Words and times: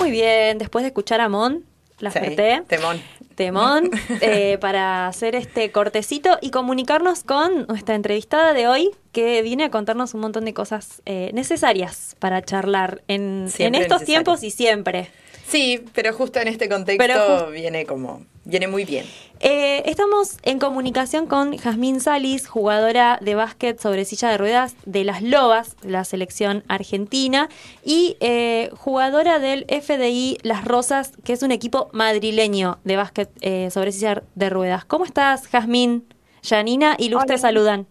Muy 0.00 0.10
bien, 0.10 0.58
después 0.58 0.82
de 0.82 0.88
escuchar 0.88 1.20
a 1.20 1.28
Mon, 1.28 1.64
la 1.98 2.10
Sí, 2.10 2.20
temón. 2.66 3.00
Temón, 3.34 3.90
eh, 4.20 4.58
para 4.60 5.06
hacer 5.06 5.34
este 5.34 5.70
cortecito 5.70 6.38
y 6.40 6.50
comunicarnos 6.50 7.22
con 7.22 7.66
nuestra 7.66 7.94
entrevistada 7.94 8.52
de 8.54 8.66
hoy, 8.66 8.90
que 9.12 9.42
viene 9.42 9.64
a 9.64 9.70
contarnos 9.70 10.14
un 10.14 10.20
montón 10.20 10.44
de 10.46 10.54
cosas 10.54 11.02
eh, 11.06 11.30
necesarias 11.34 12.16
para 12.18 12.42
charlar 12.42 13.02
en, 13.08 13.48
en 13.58 13.74
estos 13.74 14.04
tiempos 14.04 14.42
y 14.42 14.50
siempre. 14.50 15.10
Sí, 15.50 15.84
pero 15.96 16.12
justo 16.12 16.38
en 16.38 16.46
este 16.46 16.68
contexto 16.68 17.04
Pero 17.04 17.50
viene 17.50 17.84
como, 17.84 18.22
viene 18.44 18.68
muy 18.68 18.84
bien. 18.84 19.04
Eh, 19.40 19.82
estamos 19.86 20.38
en 20.44 20.60
comunicación 20.60 21.26
con 21.26 21.56
Jazmín 21.56 21.98
Salis, 21.98 22.46
jugadora 22.46 23.18
de 23.20 23.34
básquet 23.34 23.80
sobre 23.80 24.04
silla 24.04 24.28
de 24.28 24.38
ruedas 24.38 24.76
de 24.86 25.02
las 25.02 25.22
Lobas, 25.22 25.76
de 25.78 25.90
la 25.90 26.04
selección 26.04 26.62
argentina, 26.68 27.48
y 27.82 28.16
eh, 28.20 28.70
jugadora 28.76 29.40
del 29.40 29.66
FDI 29.68 30.38
Las 30.42 30.64
Rosas, 30.64 31.16
que 31.24 31.32
es 31.32 31.42
un 31.42 31.50
equipo 31.50 31.90
madrileño 31.92 32.78
de 32.84 32.96
básquet 32.96 33.28
eh, 33.40 33.70
sobre 33.72 33.90
silla 33.90 34.22
de 34.36 34.50
ruedas. 34.50 34.84
¿Cómo 34.84 35.04
estás, 35.04 35.48
Jazmín? 35.48 36.14
Janina 36.44 36.94
y 36.96 37.08
Luz 37.08 37.26
te 37.26 37.38
saludan. 37.38 37.88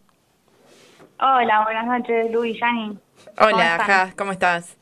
Hola, 1.20 1.64
buenas 1.66 1.88
noches, 1.88 2.32
Lu 2.32 2.46
y 2.46 2.58
Yani. 2.58 2.98
¿Cómo 3.38 3.50
Hola, 3.54 4.14
¿cómo 4.16 4.32
estás? 4.32 4.78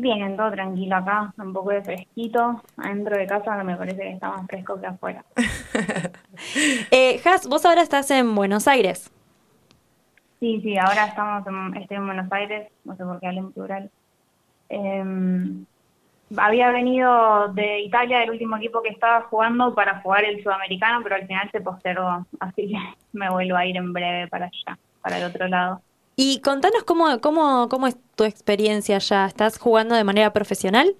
Bien, 0.00 0.34
todo 0.34 0.50
tranquilo 0.50 0.96
acá, 0.96 1.30
un 1.36 1.52
poco 1.52 1.72
de 1.72 1.82
fresquito. 1.82 2.62
Adentro 2.78 3.18
de 3.18 3.26
casa 3.26 3.58
que 3.58 3.64
me 3.64 3.76
parece 3.76 4.00
que 4.00 4.12
está 4.12 4.30
más 4.30 4.46
fresco 4.46 4.80
que 4.80 4.86
afuera. 4.86 5.24
Eh, 6.90 7.18
Jaz, 7.18 7.46
vos 7.46 7.66
ahora 7.66 7.82
estás 7.82 8.10
en 8.10 8.34
Buenos 8.34 8.66
Aires. 8.66 9.12
Sí, 10.38 10.58
sí, 10.62 10.78
ahora 10.78 11.04
estamos 11.04 11.46
en, 11.46 11.76
estoy 11.76 11.98
en 11.98 12.06
Buenos 12.06 12.32
Aires, 12.32 12.72
no 12.84 12.96
sé 12.96 13.04
por 13.04 13.20
qué 13.20 13.26
hablo 13.26 13.40
en 13.40 13.52
plural. 13.52 13.90
Em, 14.70 15.66
había 16.34 16.70
venido 16.70 17.48
de 17.48 17.80
Italia, 17.80 18.22
el 18.22 18.30
último 18.30 18.56
equipo 18.56 18.80
que 18.80 18.88
estaba 18.88 19.22
jugando, 19.24 19.74
para 19.74 20.00
jugar 20.00 20.24
el 20.24 20.42
sudamericano, 20.42 21.00
pero 21.02 21.16
al 21.16 21.26
final 21.26 21.50
se 21.52 21.60
postergó, 21.60 22.24
así 22.40 22.68
que 22.68 22.78
me 23.12 23.28
vuelvo 23.28 23.56
a 23.56 23.66
ir 23.66 23.76
en 23.76 23.92
breve 23.92 24.28
para 24.28 24.46
allá, 24.46 24.78
para 25.02 25.18
el 25.18 25.24
otro 25.24 25.46
lado. 25.46 25.82
Y 26.22 26.42
contanos 26.42 26.84
cómo, 26.84 27.18
cómo, 27.22 27.70
cómo 27.70 27.86
es 27.86 27.96
tu 28.14 28.24
experiencia 28.24 28.96
allá. 28.96 29.24
¿Estás 29.24 29.58
jugando 29.58 29.94
de 29.94 30.04
manera 30.04 30.34
profesional? 30.34 30.94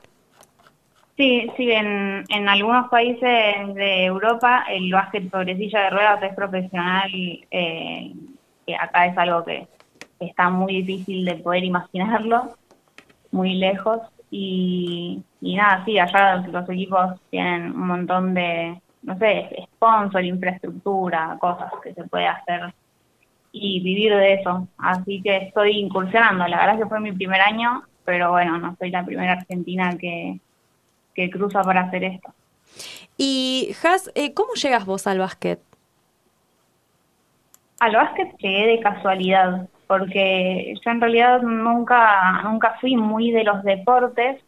Sí, 1.19 1.47
sí, 1.59 1.71
en, 1.71 2.25
en 2.31 2.49
algunos 2.49 2.89
países 2.89 3.75
de 3.75 4.07
Europa 4.07 4.65
el 4.71 4.91
básquet 4.91 5.31
sobre 5.31 5.59
silla 5.59 5.83
de 5.83 5.91
ruedas 5.91 6.23
es 6.23 6.35
profesional, 6.35 7.11
eh, 7.51 8.15
acá 8.81 9.05
es 9.09 9.19
algo 9.19 9.45
que 9.45 9.69
está 10.21 10.49
muy 10.49 10.81
difícil 10.81 11.27
de 11.27 11.35
poder 11.35 11.65
imaginarlo, 11.65 12.57
muy 13.31 13.57
lejos. 13.57 14.01
Y, 14.31 15.23
y 15.43 15.55
nada, 15.55 15.85
sí, 15.85 15.99
allá 15.99 16.37
los 16.37 16.67
equipos 16.71 17.21
tienen 17.29 17.73
un 17.73 17.89
montón 17.89 18.33
de, 18.33 18.81
no 19.03 19.19
sé, 19.19 19.69
sponsor, 19.75 20.25
infraestructura, 20.25 21.37
cosas 21.39 21.71
que 21.83 21.93
se 21.93 22.05
puede 22.05 22.27
hacer 22.27 22.73
y 23.53 23.81
vivir 23.81 24.15
de 24.15 24.35
eso. 24.35 24.69
Así 24.79 25.23
que 25.23 25.37
estoy 25.37 25.79
incursionando. 25.79 26.47
La 26.47 26.59
verdad 26.59 26.75
es 26.75 26.83
que 26.83 26.89
fue 26.89 27.01
mi 27.01 27.13
primer 27.13 27.41
año, 27.41 27.83
pero 28.05 28.31
bueno, 28.31 28.59
no 28.59 28.77
soy 28.79 28.91
la 28.91 29.05
primera 29.05 29.33
argentina 29.33 29.97
que, 29.99 30.39
que 31.15 31.31
cruza 31.31 31.63
para 31.63 31.83
hacer 31.83 32.05
esto. 32.05 32.33
Y 33.17 33.73
Jaz, 33.81 34.11
eh, 34.15 34.33
¿cómo 34.33 34.55
llegas 34.55 34.87
vos 34.87 35.07
al 35.07 35.19
básquet? 35.19 35.61
Al 37.81 37.95
básquet 37.95 38.37
llegué 38.39 38.67
de 38.67 38.81
casualidad, 38.81 39.69
porque 39.87 40.75
yo 40.85 40.91
en 40.91 41.01
realidad 41.01 41.43
nunca, 41.43 42.43
nunca 42.43 42.77
fui 42.81 42.97
muy 42.97 43.31
de 43.31 43.45
los 43.45 43.63
deportes. 43.65 44.41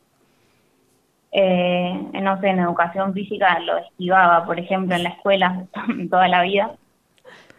Eh, 1.33 2.11
no 2.23 2.39
sé, 2.41 2.49
en 2.49 2.59
educación 2.61 3.15
física 3.15 3.59
lo 3.61 3.79
esquivaba, 3.79 4.45
por 4.45 4.59
ejemplo, 4.59 4.95
en 4.95 5.03
la 5.03 5.09
escuela 5.11 5.65
toda 6.11 6.29
la 6.29 6.43
vida. 6.43 6.77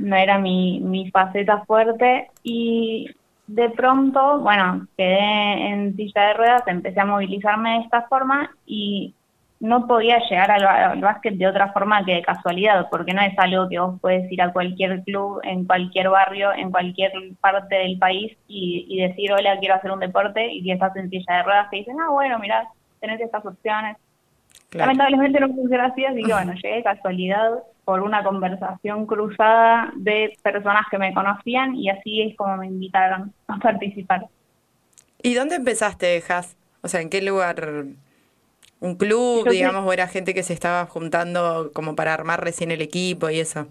No 0.03 0.17
era 0.17 0.37
mi, 0.37 0.81
mi 0.81 1.09
faceta 1.11 1.63
fuerte 1.65 2.29
y 2.43 3.09
de 3.47 3.69
pronto, 3.69 4.39
bueno, 4.41 4.85
quedé 4.97 5.67
en 5.69 5.95
silla 5.95 6.27
de 6.27 6.33
ruedas, 6.33 6.63
empecé 6.67 6.99
a 6.99 7.05
movilizarme 7.05 7.69
de 7.71 7.79
esta 7.85 8.01
forma 8.03 8.51
y 8.65 9.13
no 9.61 9.87
podía 9.87 10.19
llegar 10.29 10.51
al, 10.51 10.65
al 10.65 10.99
básquet 10.99 11.35
de 11.35 11.47
otra 11.47 11.71
forma 11.71 12.03
que 12.03 12.15
de 12.15 12.21
casualidad, 12.21 12.87
porque 12.91 13.13
no 13.13 13.21
es 13.21 13.33
algo 13.39 13.69
que 13.69 13.79
vos 13.79 13.97
puedes 14.01 14.29
ir 14.29 14.41
a 14.41 14.51
cualquier 14.51 15.03
club, 15.03 15.39
en 15.43 15.63
cualquier 15.63 16.09
barrio, 16.09 16.51
en 16.53 16.69
cualquier 16.69 17.13
parte 17.39 17.75
del 17.75 17.97
país 17.97 18.37
y, 18.45 18.85
y 18.89 19.07
decir, 19.07 19.31
hola, 19.31 19.57
quiero 19.59 19.75
hacer 19.75 19.91
un 19.91 20.01
deporte, 20.01 20.51
y 20.51 20.63
si 20.63 20.71
estás 20.71 20.93
en 20.97 21.09
silla 21.09 21.37
de 21.37 21.43
ruedas 21.43 21.69
te 21.69 21.77
dicen, 21.77 21.95
ah, 22.01 22.09
bueno, 22.11 22.39
mirá, 22.39 22.67
tenés 22.99 23.21
estas 23.21 23.45
opciones. 23.45 23.95
Claro. 24.73 24.91
Lamentablemente 24.91 25.39
no 25.39 25.45
así, 25.83 26.03
así 26.03 26.23
que 26.23 26.33
bueno, 26.33 26.53
llegué 26.55 26.77
de 26.77 26.83
casualidad 26.83 27.63
por 27.85 28.01
una 28.01 28.23
conversación 28.23 29.05
cruzada 29.05 29.93
de 29.97 30.35
personas 30.41 30.87
que 30.89 30.97
me 30.97 31.13
conocían 31.13 31.75
y 31.75 31.89
así 31.89 32.21
es 32.23 32.35
como 32.35 32.57
me 32.57 32.65
invitaron 32.65 33.31
a 33.47 33.59
participar. 33.59 34.25
¿Y 35.21 35.35
dónde 35.35 35.57
empezaste, 35.57 36.19
Jas? 36.21 36.57
O 36.81 36.87
sea, 36.87 37.01
¿en 37.01 37.11
qué 37.11 37.21
lugar? 37.21 37.85
¿Un 38.79 38.95
club, 38.95 39.45
Yo 39.45 39.51
digamos, 39.51 39.85
o 39.85 39.93
era 39.93 40.07
gente 40.07 40.33
que 40.33 40.41
se 40.41 40.53
estaba 40.53 40.87
juntando 40.87 41.69
como 41.71 41.95
para 41.95 42.15
armar 42.15 42.43
recién 42.43 42.71
el 42.71 42.81
equipo 42.81 43.29
y 43.29 43.41
eso? 43.41 43.67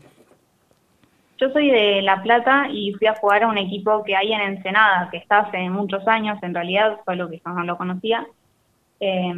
Yo 1.39 1.51
soy 1.51 1.69
de 1.69 2.01
La 2.03 2.23
Plata 2.23 2.69
y 2.71 2.93
fui 2.93 3.09
a 3.09 3.17
jugar 3.17 3.43
a 3.43 3.49
un 3.49 3.59
equipo 3.59 4.05
que 4.05 4.15
hay 4.15 4.33
en 4.33 4.41
Ensenada, 4.41 5.09
que 5.11 5.17
está 5.17 5.41
hace 5.41 5.69
muchos 5.69 6.07
años 6.07 6.39
en 6.43 6.55
realidad, 6.55 7.01
solo 7.05 7.29
que 7.29 7.43
yo 7.45 7.53
no 7.53 7.65
lo 7.65 7.77
conocía. 7.77 8.25
Eh, 9.01 9.35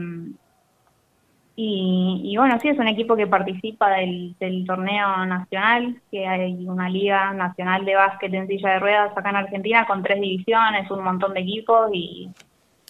y, 1.56 2.20
y 2.24 2.36
bueno, 2.36 2.58
sí, 2.60 2.68
es 2.68 2.78
un 2.78 2.88
equipo 2.88 3.14
que 3.14 3.28
participa 3.28 3.90
del, 3.90 4.34
del 4.40 4.66
torneo 4.66 5.24
nacional, 5.24 6.00
que 6.10 6.26
hay 6.26 6.66
una 6.66 6.88
liga 6.88 7.32
nacional 7.32 7.84
de 7.84 7.94
básquet 7.94 8.34
en 8.34 8.48
silla 8.48 8.70
de 8.70 8.78
ruedas 8.80 9.16
acá 9.16 9.30
en 9.30 9.36
Argentina 9.36 9.86
con 9.86 10.02
tres 10.02 10.20
divisiones, 10.20 10.90
un 10.90 11.04
montón 11.04 11.32
de 11.34 11.40
equipos 11.40 11.90
y, 11.92 12.28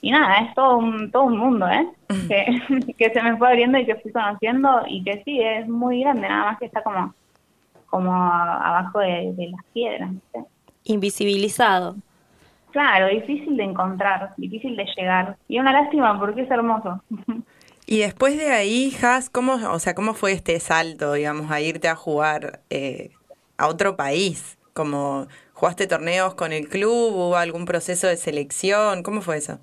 y 0.01 0.11
nada, 0.11 0.39
es 0.39 0.55
todo 0.55 0.79
un, 0.79 1.11
todo 1.11 1.25
un 1.25 1.37
mundo, 1.37 1.69
¿eh? 1.69 1.87
Que, 2.27 2.95
que 2.99 3.11
se 3.11 3.23
me 3.23 3.37
fue 3.37 3.49
abriendo 3.49 3.77
y 3.79 3.85
que 3.85 3.97
fui 3.97 4.13
conociendo 4.13 4.83
y 4.87 5.05
que 5.05 5.23
sí, 5.25 5.41
es 5.41 5.69
muy 5.69 6.01
grande, 6.01 6.27
nada 6.27 6.53
más 6.53 6.59
que 6.59 6.67
está 6.67 6.83
como, 6.83 7.15
como 7.91 8.15
abajo 8.15 9.01
de, 9.01 9.35
de 9.35 9.49
las 9.49 9.65
piedras. 9.75 10.11
¿viste? 10.11 10.45
Invisibilizado. 10.85 11.97
Claro, 12.71 13.09
difícil 13.09 13.59
de 13.59 13.65
encontrar, 13.65 14.31
difícil 14.39 14.75
de 14.75 14.87
llegar. 14.97 15.37
Y 15.49 15.61
una 15.61 15.71
lástima 15.71 16.19
porque 16.19 16.43
es 16.43 16.51
hermoso. 16.51 17.03
Y 17.87 17.99
después 17.99 18.39
de 18.39 18.51
ahí, 18.51 18.91
Jas, 18.91 19.29
¿cómo, 19.29 19.55
o 19.55 19.79
sea, 19.79 19.95
cómo 19.95 20.15
fue 20.15 20.33
este 20.33 20.59
salto, 20.59 21.13
digamos, 21.13 21.51
a 21.51 21.61
irte 21.61 21.89
a 21.89 21.95
jugar 21.95 22.61
eh, 22.71 23.11
a 23.59 23.67
otro 23.69 23.97
país? 23.97 24.59
Como 24.73 25.27
jugaste 25.53 25.87
torneos 25.87 26.35
con 26.35 26.53
el 26.53 26.69
club, 26.69 27.15
hubo 27.15 27.37
algún 27.37 27.67
proceso 27.67 28.07
de 28.07 28.17
selección, 28.17 29.03
¿cómo 29.03 29.21
fue 29.21 29.37
eso? 29.37 29.59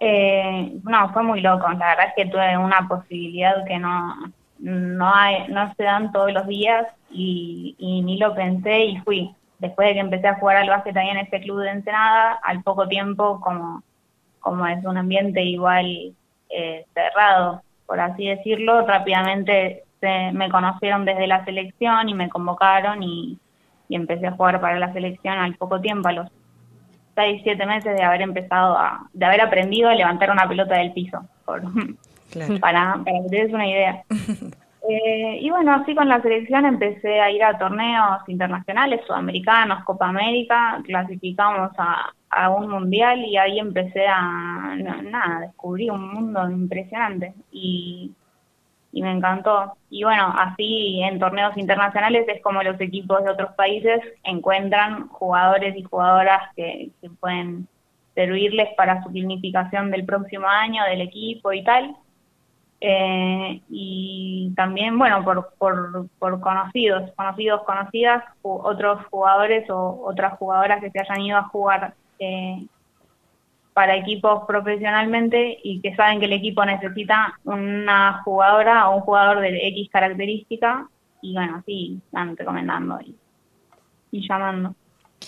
Eh, 0.00 0.78
no, 0.84 1.12
fue 1.12 1.22
muy 1.22 1.40
loco. 1.40 1.68
La 1.68 1.88
verdad 1.88 2.06
es 2.08 2.14
que 2.16 2.30
tuve 2.30 2.56
una 2.56 2.88
posibilidad 2.88 3.64
que 3.66 3.78
no, 3.78 4.32
no, 4.58 5.14
hay, 5.14 5.48
no 5.48 5.72
se 5.74 5.82
dan 5.82 6.12
todos 6.12 6.32
los 6.32 6.46
días 6.46 6.86
y, 7.10 7.76
ni 7.78 8.18
lo 8.18 8.34
pensé 8.34 8.84
y 8.84 8.98
fui. 9.00 9.34
Después 9.58 9.88
de 9.88 9.94
que 9.94 10.00
empecé 10.00 10.28
a 10.28 10.38
jugar 10.38 10.56
al 10.56 10.68
básquet 10.68 10.96
ahí 10.96 11.08
en 11.08 11.18
este 11.18 11.40
club 11.40 11.60
de 11.60 11.70
Ensenada, 11.70 12.32
al 12.42 12.62
poco 12.62 12.88
tiempo, 12.88 13.40
como, 13.40 13.82
como 14.40 14.66
es 14.66 14.84
un 14.84 14.98
ambiente 14.98 15.42
igual 15.42 16.14
eh, 16.50 16.84
cerrado, 16.94 17.62
por 17.86 18.00
así 18.00 18.26
decirlo, 18.26 18.86
rápidamente 18.86 19.84
se, 20.00 20.32
me 20.32 20.50
conocieron 20.50 21.04
desde 21.04 21.26
la 21.26 21.44
selección 21.44 22.08
y 22.08 22.14
me 22.14 22.28
convocaron 22.28 23.02
y, 23.02 23.38
y 23.88 23.96
empecé 23.96 24.26
a 24.26 24.32
jugar 24.32 24.60
para 24.60 24.78
la 24.78 24.92
selección 24.92 25.38
al 25.38 25.54
poco 25.56 25.80
tiempo, 25.80 26.08
a 26.08 26.12
los 26.12 26.28
seis, 27.14 27.40
siete 27.42 27.64
meses 27.66 27.96
de 27.96 28.02
haber 28.02 28.22
empezado 28.22 28.76
a, 28.76 29.08
de 29.12 29.24
haber 29.24 29.40
aprendido 29.40 29.88
a 29.88 29.94
levantar 29.94 30.30
una 30.30 30.48
pelota 30.48 30.76
del 30.76 30.92
piso, 30.92 31.24
por, 31.44 31.62
Claro. 32.30 32.58
para, 32.60 33.00
para 33.04 33.22
que 33.22 33.28
te 33.30 33.36
des 33.36 33.52
una 33.52 33.66
idea. 33.66 34.02
Eh, 34.88 35.38
y 35.40 35.50
bueno, 35.50 35.74
así 35.74 35.96
con 35.96 36.08
la 36.08 36.22
selección 36.22 36.64
empecé 36.64 37.20
a 37.20 37.28
ir 37.28 37.42
a 37.42 37.58
torneos 37.58 38.20
internacionales, 38.28 39.00
sudamericanos, 39.04 39.82
Copa 39.82 40.10
América, 40.10 40.80
clasificamos 40.84 41.72
a, 41.76 42.12
a 42.30 42.50
un 42.50 42.68
mundial 42.68 43.24
y 43.24 43.36
ahí 43.36 43.58
empecé 43.58 44.06
a, 44.06 44.74
no, 44.76 45.02
nada, 45.02 45.40
descubrí 45.40 45.90
un 45.90 46.12
mundo 46.12 46.50
impresionante 46.50 47.34
y, 47.52 48.12
y 48.92 49.02
me 49.02 49.12
encantó. 49.12 49.76
Y 49.90 50.04
bueno, 50.04 50.34
así 50.38 51.00
en 51.02 51.18
torneos 51.18 51.56
internacionales 51.56 52.26
es 52.28 52.42
como 52.42 52.62
los 52.62 52.80
equipos 52.80 53.24
de 53.24 53.30
otros 53.30 53.52
países 53.54 54.00
encuentran 54.24 55.08
jugadores 55.08 55.76
y 55.76 55.82
jugadoras 55.82 56.42
que, 56.56 56.90
que 57.00 57.10
pueden 57.10 57.68
servirles 58.14 58.70
para 58.76 59.02
su 59.02 59.12
planificación 59.12 59.90
del 59.90 60.04
próximo 60.04 60.48
año, 60.48 60.82
del 60.84 61.02
equipo 61.02 61.52
y 61.52 61.62
tal. 61.62 61.96
Eh, 62.80 63.62
y 63.70 64.52
también, 64.54 64.98
bueno, 64.98 65.24
por, 65.24 65.54
por, 65.58 66.08
por 66.18 66.40
conocidos, 66.40 67.10
conocidos, 67.16 67.62
conocidas, 67.64 68.24
otros 68.42 69.04
jugadores 69.10 69.68
o 69.70 70.02
otras 70.04 70.38
jugadoras 70.38 70.80
que 70.80 70.90
se 70.90 71.00
hayan 71.00 71.22
ido 71.22 71.38
a 71.38 71.48
jugar 71.48 71.94
eh, 72.18 72.66
para 73.74 73.96
equipos 73.96 74.44
profesionalmente 74.46 75.58
y 75.62 75.80
que 75.80 75.94
saben 75.94 76.18
que 76.18 76.26
el 76.26 76.32
equipo 76.32 76.64
necesita 76.64 77.38
una 77.44 78.22
jugadora 78.24 78.88
o 78.88 78.96
un 78.96 79.00
jugador 79.02 79.40
de 79.40 79.68
X 79.68 79.90
característica 79.90 80.88
y 81.20 81.34
bueno, 81.34 81.62
sí, 81.66 82.00
van 82.12 82.36
recomendando 82.36 82.98
y, 83.00 83.14
y 84.12 84.26
llamando. 84.28 84.74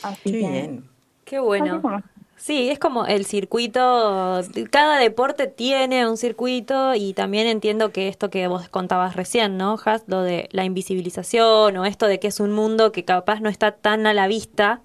Así 0.02 0.22
Qué 0.24 0.30
que- 0.32 0.38
bien. 0.38 0.84
Qué 1.24 1.36
así 1.36 1.44
bueno. 1.44 1.82
como- 1.82 2.02
Sí, 2.36 2.70
es 2.70 2.78
como 2.78 3.04
el 3.04 3.24
circuito, 3.24 4.40
cada 4.70 4.98
deporte 5.00 5.48
tiene 5.48 6.08
un 6.08 6.16
circuito 6.16 6.94
y 6.94 7.12
también 7.12 7.48
entiendo 7.48 7.90
que 7.90 8.06
esto 8.06 8.30
que 8.30 8.46
vos 8.46 8.68
contabas 8.68 9.16
recién, 9.16 9.58
¿no, 9.58 9.76
Has? 9.84 10.04
Lo 10.06 10.22
de 10.22 10.48
la 10.52 10.64
invisibilización 10.64 11.76
o 11.76 11.84
esto 11.84 12.06
de 12.06 12.20
que 12.20 12.28
es 12.28 12.38
un 12.38 12.52
mundo 12.52 12.92
que 12.92 13.04
capaz 13.04 13.40
no 13.40 13.48
está 13.48 13.72
tan 13.72 14.06
a 14.06 14.14
la 14.14 14.28
vista, 14.28 14.82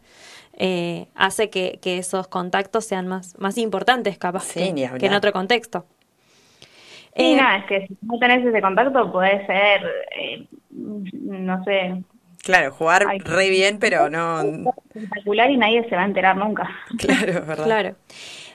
eh, 0.65 1.07
hace 1.15 1.49
que, 1.49 1.79
que 1.81 1.97
esos 1.97 2.27
contactos 2.27 2.85
sean 2.85 3.07
más, 3.07 3.37
más 3.37 3.57
importantes 3.57 4.17
capaz 4.17 4.45
Sí, 4.45 4.73
que, 4.73 5.05
en 5.07 5.13
otro 5.13 5.31
contexto. 5.33 5.85
Sí, 7.15 7.33
Eh, 7.33 7.35
nada, 7.35 7.57
es 7.57 7.65
que 7.65 7.87
si 7.87 7.97
no 8.01 8.17
tenés 8.19 8.45
ese 8.45 8.61
contacto 8.61 9.11
puede 9.11 9.45
ser, 9.45 9.81
eh, 10.17 10.47
no 10.71 11.63
sé, 11.63 12.03
Claro, 12.43 12.71
jugar 12.71 13.05
Ay. 13.07 13.19
re 13.19 13.49
bien, 13.49 13.79
pero 13.79 14.09
no. 14.09 14.41
espectacular 14.93 15.49
y 15.51 15.57
nadie 15.57 15.87
se 15.89 15.95
va 15.95 16.03
a 16.03 16.05
enterar 16.05 16.37
nunca. 16.37 16.69
Claro, 16.97 17.45
¿verdad? 17.45 17.63
Claro. 17.65 17.95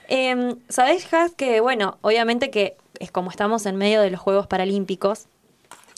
Eh, 0.07 0.55
Sabés, 0.69 1.11
Has, 1.13 1.33
que 1.35 1.59
bueno, 1.61 1.97
obviamente 2.01 2.49
que 2.49 2.75
es 2.99 3.11
como 3.11 3.29
estamos 3.31 3.65
en 3.65 3.75
medio 3.77 4.01
de 4.01 4.09
los 4.11 4.19
Juegos 4.19 4.47
Paralímpicos, 4.47 5.27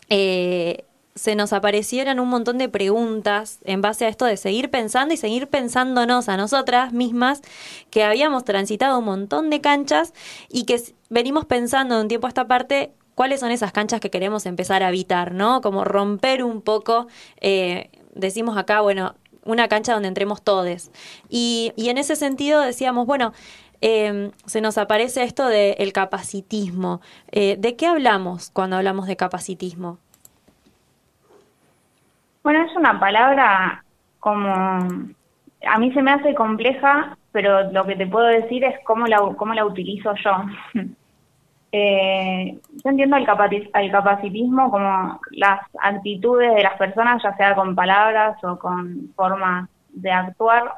eh, 0.09 0.85
se 1.15 1.35
nos 1.35 1.53
aparecieron 1.53 2.19
un 2.19 2.29
montón 2.29 2.57
de 2.57 2.69
preguntas 2.69 3.59
en 3.63 3.81
base 3.81 4.05
a 4.05 4.09
esto 4.09 4.25
de 4.25 4.37
seguir 4.37 4.69
pensando 4.69 5.13
y 5.13 5.17
seguir 5.17 5.47
pensándonos 5.47 6.29
a 6.29 6.37
nosotras 6.37 6.93
mismas 6.93 7.41
que 7.89 8.03
habíamos 8.03 8.45
transitado 8.45 8.99
un 8.99 9.05
montón 9.05 9.49
de 9.49 9.61
canchas 9.61 10.13
y 10.49 10.63
que 10.63 10.81
venimos 11.09 11.45
pensando 11.45 11.95
de 11.95 12.01
un 12.01 12.07
tiempo 12.07 12.27
a 12.27 12.29
esta 12.29 12.47
parte 12.47 12.93
cuáles 13.15 13.41
son 13.41 13.51
esas 13.51 13.71
canchas 13.71 13.99
que 13.99 14.09
queremos 14.09 14.45
empezar 14.45 14.83
a 14.83 14.87
habitar, 14.87 15.33
¿no? 15.33 15.61
Como 15.61 15.83
romper 15.83 16.43
un 16.43 16.61
poco, 16.61 17.07
eh, 17.41 17.89
decimos 18.13 18.57
acá, 18.57 18.81
bueno, 18.81 19.15
una 19.43 19.67
cancha 19.67 19.93
donde 19.93 20.07
entremos 20.07 20.41
todes. 20.41 20.91
Y, 21.29 21.73
en 21.77 21.97
ese 21.97 22.15
sentido 22.15 22.61
decíamos, 22.61 23.05
bueno, 23.05 23.33
eh, 23.81 24.31
se 24.45 24.61
nos 24.61 24.77
aparece 24.77 25.23
esto 25.23 25.47
del 25.47 25.91
capacitismo. 25.93 27.01
Eh, 27.31 27.57
¿De 27.59 27.75
qué 27.75 27.87
hablamos 27.87 28.49
cuando 28.51 28.77
hablamos 28.77 29.07
de 29.07 29.17
capacitismo? 29.17 29.99
Bueno, 32.43 32.63
es 32.65 32.75
una 32.75 32.99
palabra 32.99 33.83
como 34.19 34.49
a 35.67 35.77
mí 35.77 35.91
se 35.93 36.01
me 36.01 36.11
hace 36.11 36.33
compleja, 36.33 37.17
pero 37.31 37.71
lo 37.71 37.85
que 37.85 37.95
te 37.95 38.07
puedo 38.07 38.25
decir 38.25 38.63
es 38.63 38.75
cómo 38.83 39.05
la, 39.07 39.19
cómo 39.37 39.53
la 39.53 39.65
utilizo 39.65 40.13
yo. 40.23 40.31
Eh, 41.73 42.59
yo 42.83 42.89
entiendo 42.89 43.15
el, 43.15 43.25
capacitismo 43.25 44.69
como 44.69 45.21
las 45.31 45.61
actitudes 45.81 46.53
de 46.53 46.63
las 46.63 46.73
personas, 46.77 47.23
ya 47.23 47.33
sea 47.37 47.55
con 47.55 47.75
palabras 47.75 48.35
o 48.43 48.59
con 48.59 49.13
formas 49.15 49.69
de 49.93 50.11
actuar, 50.11 50.73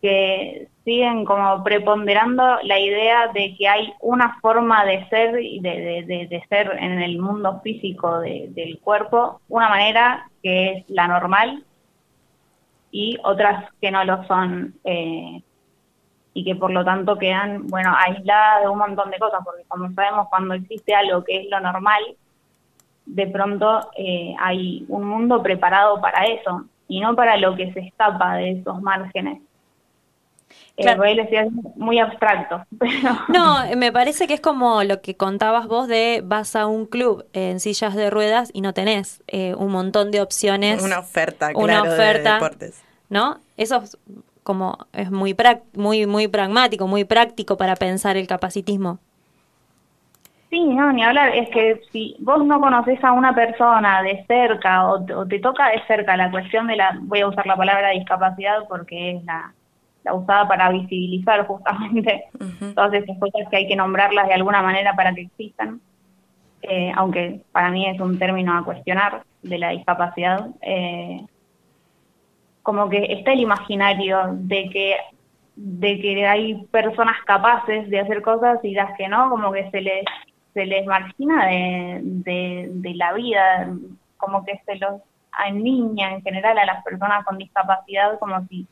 que 0.00 0.68
siguen 0.84 1.26
como 1.26 1.62
preponderando 1.62 2.58
la 2.62 2.78
idea 2.78 3.28
de 3.28 3.54
que 3.58 3.68
hay 3.68 3.92
una 4.00 4.38
forma 4.40 4.86
de 4.86 5.06
ser 5.08 5.38
y 5.42 5.60
de, 5.60 6.02
de- 6.06 6.26
de- 6.28 6.44
ser 6.48 6.72
en 6.78 7.02
el 7.02 7.18
mundo 7.18 7.60
físico 7.62 8.20
de- 8.20 8.46
del 8.52 8.78
cuerpo, 8.80 9.42
una 9.50 9.68
manera 9.68 10.30
que 10.46 10.70
es 10.70 10.90
la 10.90 11.08
normal 11.08 11.64
y 12.92 13.18
otras 13.24 13.64
que 13.80 13.90
no 13.90 14.04
lo 14.04 14.22
son 14.28 14.76
eh, 14.84 15.42
y 16.34 16.44
que 16.44 16.54
por 16.54 16.70
lo 16.70 16.84
tanto 16.84 17.18
quedan, 17.18 17.66
bueno, 17.66 17.92
aisladas 17.98 18.62
de 18.62 18.68
un 18.68 18.78
montón 18.78 19.10
de 19.10 19.18
cosas, 19.18 19.40
porque 19.44 19.64
como 19.66 19.92
sabemos, 19.92 20.28
cuando 20.30 20.54
existe 20.54 20.94
algo 20.94 21.24
que 21.24 21.40
es 21.40 21.50
lo 21.50 21.58
normal, 21.58 22.00
de 23.06 23.26
pronto 23.26 23.90
eh, 23.96 24.36
hay 24.38 24.84
un 24.88 25.08
mundo 25.08 25.42
preparado 25.42 26.00
para 26.00 26.26
eso 26.26 26.66
y 26.86 27.00
no 27.00 27.16
para 27.16 27.36
lo 27.38 27.56
que 27.56 27.72
se 27.72 27.80
escapa 27.80 28.36
de 28.36 28.52
esos 28.52 28.80
márgenes. 28.80 29.42
Eh, 30.76 30.82
Claro. 30.82 31.02
haciendo 31.22 31.62
muy 31.76 31.98
abstracto, 31.98 32.62
pero 32.78 33.16
No, 33.28 33.64
me 33.76 33.92
parece 33.92 34.26
que 34.26 34.34
es 34.34 34.40
como 34.40 34.82
lo 34.84 35.00
que 35.02 35.16
contabas 35.16 35.66
vos 35.66 35.88
de 35.88 36.22
vas 36.24 36.54
a 36.56 36.66
un 36.66 36.86
club 36.86 37.24
en 37.32 37.60
sillas 37.60 37.94
de 37.94 38.10
ruedas 38.10 38.50
y 38.52 38.60
no 38.60 38.72
tenés 38.72 39.22
eh, 39.26 39.54
un 39.56 39.72
montón 39.72 40.10
de 40.10 40.20
opciones. 40.20 40.82
Una 40.82 40.98
oferta, 41.00 41.52
Una 41.54 41.82
claro, 41.82 41.92
oferta. 41.92 42.22
de 42.30 42.32
deportes. 42.34 42.84
¿no? 43.08 43.40
Eso 43.56 43.76
es 43.82 43.98
como 44.44 44.78
es 44.92 45.10
muy 45.10 45.34
muy 45.74 46.06
muy 46.06 46.28
pragmático, 46.28 46.86
muy 46.86 47.04
práctico 47.04 47.56
para 47.56 47.74
pensar 47.76 48.16
el 48.16 48.26
capacitismo. 48.28 48.98
Sí, 50.50 50.62
no, 50.64 50.92
ni 50.92 51.02
hablar. 51.04 51.34
Es 51.34 51.48
que 51.50 51.80
si 51.92 52.16
vos 52.20 52.44
no 52.44 52.60
conoces 52.60 53.02
a 53.04 53.12
una 53.12 53.34
persona 53.34 54.02
de 54.02 54.24
cerca 54.26 54.86
o, 54.88 55.04
te- 55.04 55.14
o 55.14 55.26
te 55.26 55.40
toca 55.40 55.70
de 55.70 55.82
cerca 55.86 56.16
la 56.16 56.30
cuestión 56.30 56.68
de 56.68 56.76
la, 56.76 56.96
voy 57.02 57.20
a 57.20 57.28
usar 57.28 57.46
la 57.46 57.56
palabra 57.56 57.90
discapacidad 57.90 58.66
porque 58.68 59.16
es 59.16 59.24
la, 59.24 59.55
la 60.06 60.14
usada 60.14 60.48
para 60.48 60.70
visibilizar 60.70 61.46
justamente 61.46 62.24
todas 62.74 62.94
esas 62.94 63.18
cosas 63.18 63.48
que 63.50 63.56
hay 63.56 63.68
que 63.68 63.76
nombrarlas 63.76 64.28
de 64.28 64.34
alguna 64.34 64.62
manera 64.62 64.94
para 64.94 65.12
que 65.12 65.22
existan, 65.22 65.80
eh, 66.62 66.92
aunque 66.96 67.42
para 67.52 67.70
mí 67.70 67.86
es 67.86 68.00
un 68.00 68.18
término 68.18 68.56
a 68.56 68.64
cuestionar 68.64 69.24
de 69.42 69.58
la 69.58 69.70
discapacidad. 69.70 70.48
eh, 70.62 71.26
como 72.62 72.88
que 72.88 73.04
está 73.10 73.32
el 73.32 73.40
imaginario 73.40 74.30
de 74.32 74.68
que 74.70 74.96
de 75.54 76.00
que 76.00 76.26
hay 76.26 76.64
personas 76.66 77.16
capaces 77.24 77.88
de 77.88 78.00
hacer 78.00 78.20
cosas 78.22 78.58
y 78.64 78.72
las 78.74 78.94
que 78.98 79.08
no, 79.08 79.30
como 79.30 79.52
que 79.52 79.70
se 79.70 79.80
les 79.80 80.04
se 80.52 80.66
les 80.66 80.84
margina 80.84 81.46
de, 81.46 82.00
de, 82.02 82.68
de 82.72 82.94
la 82.94 83.12
vida, 83.12 83.70
como 84.16 84.44
que 84.44 84.60
se 84.66 84.76
los 84.76 85.00
niña 85.52 86.12
en 86.12 86.22
general 86.22 86.58
a 86.58 86.64
las 86.64 86.82
personas 86.82 87.24
con 87.24 87.38
discapacidad, 87.38 88.18
como 88.18 88.44
si 88.48 88.66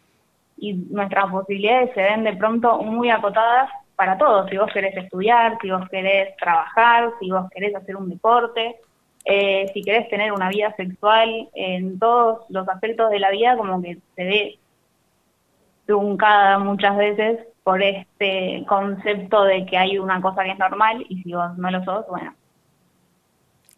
y 0.70 0.74
nuestras 0.90 1.26
posibilidades 1.30 1.90
se 1.94 2.02
ven 2.02 2.24
de 2.24 2.36
pronto 2.36 2.78
muy 2.82 3.10
acotadas 3.10 3.70
para 3.96 4.18
todos. 4.18 4.48
Si 4.50 4.56
vos 4.56 4.70
querés 4.72 4.96
estudiar, 4.96 5.58
si 5.62 5.70
vos 5.70 5.88
querés 5.90 6.36
trabajar, 6.36 7.10
si 7.20 7.30
vos 7.30 7.46
querés 7.50 7.74
hacer 7.76 7.96
un 7.96 8.08
deporte, 8.10 8.76
eh, 9.24 9.70
si 9.72 9.82
querés 9.82 10.08
tener 10.08 10.32
una 10.32 10.48
vida 10.48 10.74
sexual, 10.76 11.48
en 11.54 11.98
todos 11.98 12.40
los 12.48 12.68
aspectos 12.68 13.10
de 13.10 13.18
la 13.20 13.30
vida 13.30 13.56
como 13.56 13.80
que 13.82 13.98
se 14.16 14.24
ve 14.24 14.58
truncada 15.86 16.58
muchas 16.58 16.96
veces 16.96 17.40
por 17.62 17.82
este 17.82 18.64
concepto 18.68 19.44
de 19.44 19.64
que 19.66 19.76
hay 19.78 19.98
una 19.98 20.20
cosa 20.20 20.44
que 20.44 20.50
es 20.52 20.58
normal 20.58 21.04
y 21.08 21.22
si 21.22 21.32
vos 21.32 21.56
no 21.58 21.70
lo 21.70 21.84
sos, 21.84 22.06
bueno, 22.08 22.34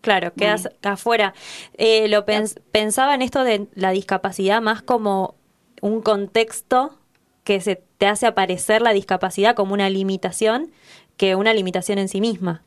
Claro, 0.00 0.32
quedas 0.34 0.68
afuera. 0.82 1.34
Eh, 1.76 2.06
lo 2.08 2.24
pens- 2.24 2.60
pensaba 2.70 3.14
en 3.14 3.22
esto 3.22 3.42
de 3.42 3.66
la 3.74 3.90
discapacidad 3.90 4.62
más 4.62 4.82
como 4.82 5.34
un 5.82 6.02
contexto 6.02 6.98
que 7.44 7.60
se 7.60 7.76
te 7.98 8.06
hace 8.06 8.26
aparecer 8.26 8.82
la 8.82 8.92
discapacidad 8.92 9.54
como 9.54 9.72
una 9.74 9.88
limitación 9.88 10.70
que 11.16 11.34
una 11.34 11.54
limitación 11.54 11.98
en 11.98 12.08
sí 12.08 12.20
misma. 12.20 12.62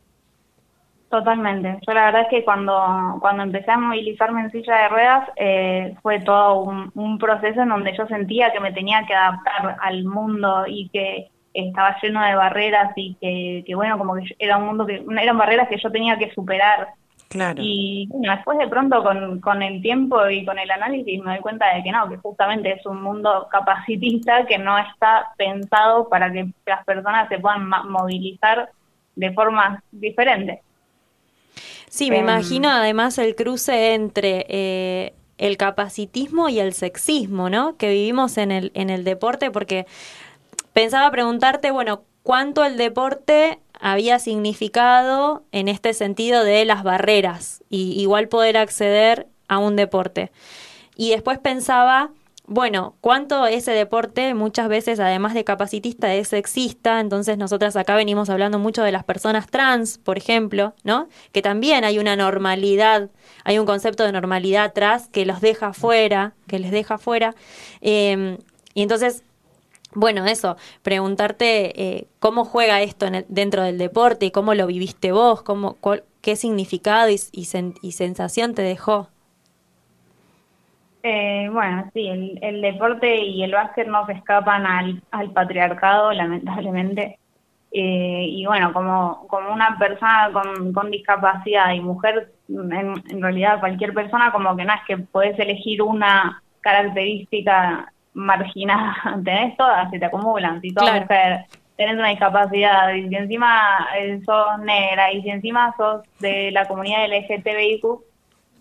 Totalmente. 1.10 1.80
Yo 1.88 1.94
la 1.94 2.06
verdad 2.06 2.22
es 2.22 2.28
que 2.30 2.46
cuando, 2.46 3.18
cuando 3.20 3.44
empecé 3.44 3.72
a 3.72 3.78
movilizarme 3.78 4.42
en 4.42 4.52
silla 4.52 4.76
de 4.76 4.90
ruedas 4.90 5.30
eh, 5.38 5.96
fue 6.04 6.20
todo 6.20 6.62
un, 6.62 6.92
un 6.94 7.18
proceso 7.18 7.62
en 7.62 7.70
donde 7.70 7.98
yo 7.98 8.06
sentía 8.08 8.52
que 8.52 8.60
me 8.60 8.72
tenía 8.72 9.04
que 9.08 9.16
adaptar 9.16 9.78
al 9.82 10.04
mundo 10.04 10.66
y 10.68 10.90
que 10.90 11.32
estaba 11.54 11.98
lleno 12.02 12.24
de 12.24 12.36
barreras 12.36 12.92
y 12.96 13.16
que, 13.16 13.64
que 13.66 13.76
bueno, 13.76 13.98
como 13.98 14.16
que 14.16 14.36
era 14.38 14.58
un 14.58 14.68
mundo 14.68 14.86
que 14.86 15.04
eran 15.10 15.38
barreras 15.38 15.68
que 15.68 15.80
yo 15.80 15.92
tenía 15.92 16.18
que 16.18 16.32
superar. 16.32 16.90
Claro. 17.30 17.62
Y 17.64 18.08
bueno, 18.10 18.34
después 18.36 18.58
de 18.58 18.68
pronto 18.68 19.04
con, 19.04 19.40
con 19.40 19.62
el 19.62 19.82
tiempo 19.84 20.28
y 20.30 20.44
con 20.46 20.58
el 20.60 20.70
análisis 20.72 21.22
me 21.24 21.34
doy 21.34 21.42
cuenta 21.42 21.74
de 21.76 21.84
que 21.84 21.92
no, 21.92 22.10
que 22.10 22.18
justamente 22.18 22.72
es 22.74 22.86
un 22.88 23.02
mundo 23.04 23.48
capacitista 23.52 24.46
que 24.48 24.58
no 24.58 24.78
está 24.80 25.28
pensado 25.38 26.10
para 26.10 26.32
que 26.34 26.48
las 26.66 26.84
personas 26.86 27.30
se 27.30 27.38
puedan 27.40 27.70
movilizar 27.88 28.72
de 29.16 29.32
formas 29.34 29.82
diferentes. 29.92 30.60
Sí, 31.88 32.10
me 32.12 32.20
Em. 32.20 32.24
imagino 32.24 32.70
además 32.70 33.18
el 33.18 33.36
cruce 33.36 33.94
entre 33.94 34.46
eh, 34.50 35.14
el 35.38 35.58
capacitismo 35.58 36.50
y 36.50 36.60
el 36.60 36.74
sexismo, 36.74 37.50
¿no? 37.50 37.78
Que 37.78 37.90
vivimos 37.90 38.38
en 38.38 38.52
el, 38.52 38.72
en 38.76 38.90
el 38.90 39.04
deporte, 39.04 39.52
porque 39.52 39.86
pensaba 40.74 41.10
preguntarte, 41.12 41.72
bueno, 41.72 42.04
¿cuánto 42.24 42.64
el 42.66 42.78
deporte 42.78 43.60
había 43.80 44.20
significado 44.20 45.44
en 45.52 45.68
este 45.68 45.94
sentido 45.94 46.44
de 46.44 46.66
las 46.66 46.84
barreras 46.84 47.64
y 47.70 48.00
igual 48.00 48.28
poder 48.28 48.58
acceder 48.58 49.28
a 49.48 49.58
un 49.58 49.76
deporte? 49.76 50.32
Y 50.96 51.12
después 51.12 51.40
pensaba, 51.40 52.12
bueno, 52.46 52.96
cuánto 53.00 53.46
ese 53.46 53.72
deporte 53.72 54.34
muchas 54.34 54.70
veces, 54.70 55.00
además 55.00 55.36
de 55.36 55.44
capacitista, 55.44 56.14
es 56.16 56.30
sexista. 56.30 57.00
Entonces 57.00 57.38
nosotras 57.38 57.76
acá 57.76 57.96
venimos 57.96 58.30
hablando 58.30 58.58
mucho 58.58 58.82
de 58.82 58.92
las 58.92 59.04
personas 59.04 59.48
trans, 59.48 60.00
por 60.00 60.18
ejemplo, 60.18 60.74
¿no? 60.84 61.08
Que 61.32 61.44
también 61.44 61.84
hay 61.84 62.00
una 62.00 62.16
normalidad, 62.16 63.12
hay 63.44 63.60
un 63.60 63.68
concepto 63.68 64.04
de 64.04 64.12
normalidad 64.12 64.66
atrás 64.66 65.10
que 65.10 65.28
los 65.28 65.42
deja 65.42 65.74
fuera, 65.74 66.34
que 66.48 66.58
les 66.58 66.72
deja 66.72 66.98
fuera. 66.98 67.36
Eh, 67.82 68.40
y 68.74 68.82
entonces 68.82 69.24
bueno, 69.94 70.26
eso, 70.26 70.56
preguntarte 70.84 71.82
eh, 71.82 72.08
cómo 72.20 72.46
juega 72.46 72.82
esto 72.82 73.08
dentro 73.28 73.64
del 73.64 73.78
deporte, 73.78 74.32
cómo 74.32 74.54
lo 74.54 74.68
viviste 74.68 75.12
vos, 75.12 75.42
cómo, 75.42 75.78
qué 76.22 76.36
significado 76.36 77.10
y, 77.10 77.20
y, 77.32 77.92
sensación 77.92 78.54
te 78.54 78.62
dejó. 78.62 79.08
Eh, 81.02 81.50
bueno, 81.52 81.90
sí, 81.94 82.08
el, 82.08 82.62
deporte 82.62 83.24
y 83.24 83.42
el 83.42 83.54
básquet 83.54 83.88
no 83.88 84.06
se 84.06 84.12
escapan 84.14 84.66
al, 84.68 85.32
patriarcado, 85.32 86.12
lamentablemente. 86.12 87.18
Eh, 87.72 88.26
y 88.28 88.46
bueno, 88.46 88.74
como, 88.74 89.28
una 89.52 89.78
persona 89.80 90.30
con, 90.32 90.74
con 90.74 90.92
discapacidad 90.92 91.72
y 91.72 91.80
mujer, 91.80 92.32
en, 92.48 92.94
en, 93.10 93.22
realidad 93.22 93.60
cualquier 93.60 93.94
persona, 93.94 94.32
como 94.32 94.56
que 94.56 94.66
no 94.66 94.74
es 94.74 94.82
que 94.88 94.98
puedes 94.98 95.40
elegir 95.40 95.82
una 95.82 96.44
característica 96.62 97.92
marginada, 98.14 98.96
tenés 99.24 99.56
todas, 99.58 99.90
se 99.92 100.00
te 100.00 100.06
acumulan, 100.06 100.62
si 100.62 100.70
sos 100.72 100.84
mujer, 100.84 101.46
tenés 101.78 101.96
una 101.96 102.10
discapacidad, 102.10 102.94
y 102.94 103.08
si 103.10 103.16
encima 103.16 103.88
eh, 103.98 104.20
sos 104.26 104.60
negra, 104.60 105.12
y 105.14 105.22
si 105.22 105.30
encima 105.30 105.74
sos 105.78 106.02
de 106.20 106.52
la 106.52 106.68
comunidad 106.68 107.08
LGTBIQ, 107.08 107.86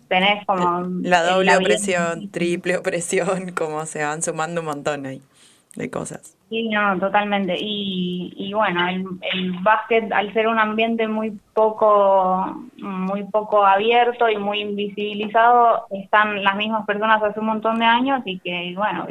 tenés 0.07 0.45
como... 0.45 0.81
La 1.03 1.23
doble 1.23 1.55
opresión, 1.55 2.29
triple 2.31 2.77
opresión, 2.77 3.51
como 3.57 3.85
se 3.85 4.03
van 4.03 4.21
sumando 4.21 4.61
un 4.61 4.67
montón 4.67 5.05
ahí 5.05 5.21
de 5.75 5.89
cosas. 5.89 6.35
Sí, 6.49 6.67
no, 6.67 6.99
totalmente. 6.99 7.55
Y, 7.59 8.33
y 8.35 8.53
bueno, 8.53 8.87
el, 8.89 9.05
el 9.33 9.51
básquet, 9.61 10.11
al 10.11 10.33
ser 10.33 10.47
un 10.47 10.57
ambiente 10.57 11.07
muy 11.07 11.37
poco, 11.53 12.63
muy 12.77 13.23
poco 13.25 13.63
abierto 13.63 14.27
y 14.27 14.37
muy 14.37 14.61
invisibilizado, 14.61 15.85
están 15.91 16.43
las 16.43 16.55
mismas 16.55 16.85
personas 16.87 17.21
hace 17.21 17.39
un 17.39 17.45
montón 17.45 17.77
de 17.77 17.85
años 17.85 18.21
y 18.25 18.39
que, 18.39 18.73
bueno, 18.75 19.05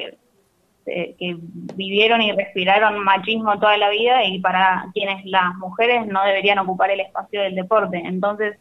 que, 0.89 1.15
que 1.19 1.37
vivieron 1.75 2.23
y 2.23 2.33
respiraron 2.33 3.03
machismo 3.05 3.59
toda 3.59 3.77
la 3.77 3.91
vida 3.91 4.25
y 4.25 4.41
para 4.41 4.87
quienes 4.93 5.25
las 5.25 5.55
mujeres 5.57 6.07
no 6.07 6.25
deberían 6.25 6.59
ocupar 6.59 6.91
el 6.91 7.01
espacio 7.01 7.43
del 7.43 7.55
deporte. 7.55 7.99
Entonces, 8.05 8.57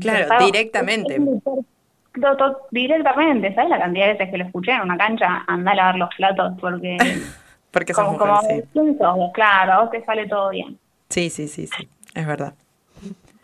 claro, 0.00 0.46
directamente 0.46 1.18
directamente, 2.70 3.54
¿sabes 3.54 3.70
la 3.70 3.78
cantidad 3.78 4.06
de 4.06 4.12
veces 4.12 4.30
que 4.30 4.38
lo 4.38 4.44
escuché 4.44 4.72
en 4.72 4.82
una 4.82 4.96
cancha? 4.96 5.44
Anda 5.46 5.72
a 5.72 5.74
lavar 5.74 5.96
los 5.96 6.14
platos 6.16 6.54
porque... 6.60 6.96
porque 7.70 7.92
como, 7.92 8.16
como 8.16 8.40
sí. 8.42 8.62
claro, 9.32 9.72
a 9.72 9.80
vos 9.82 9.90
te 9.90 10.04
sale 10.04 10.26
todo 10.26 10.50
bien. 10.50 10.78
Sí, 11.08 11.30
sí, 11.30 11.48
sí, 11.48 11.66
sí, 11.66 11.88
es 12.14 12.26
verdad. 12.26 12.54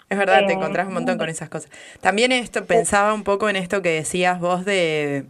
Es 0.08 0.18
verdad, 0.18 0.46
te 0.46 0.52
eh, 0.52 0.56
encontrás 0.56 0.86
un 0.86 0.94
montón 0.94 1.18
con 1.18 1.28
esas 1.28 1.48
cosas. 1.48 1.70
También 2.00 2.30
esto, 2.30 2.64
pensaba 2.64 3.12
un 3.12 3.24
poco 3.24 3.48
en 3.48 3.56
esto 3.56 3.82
que 3.82 3.90
decías 3.90 4.40
vos 4.40 4.64
de, 4.64 5.26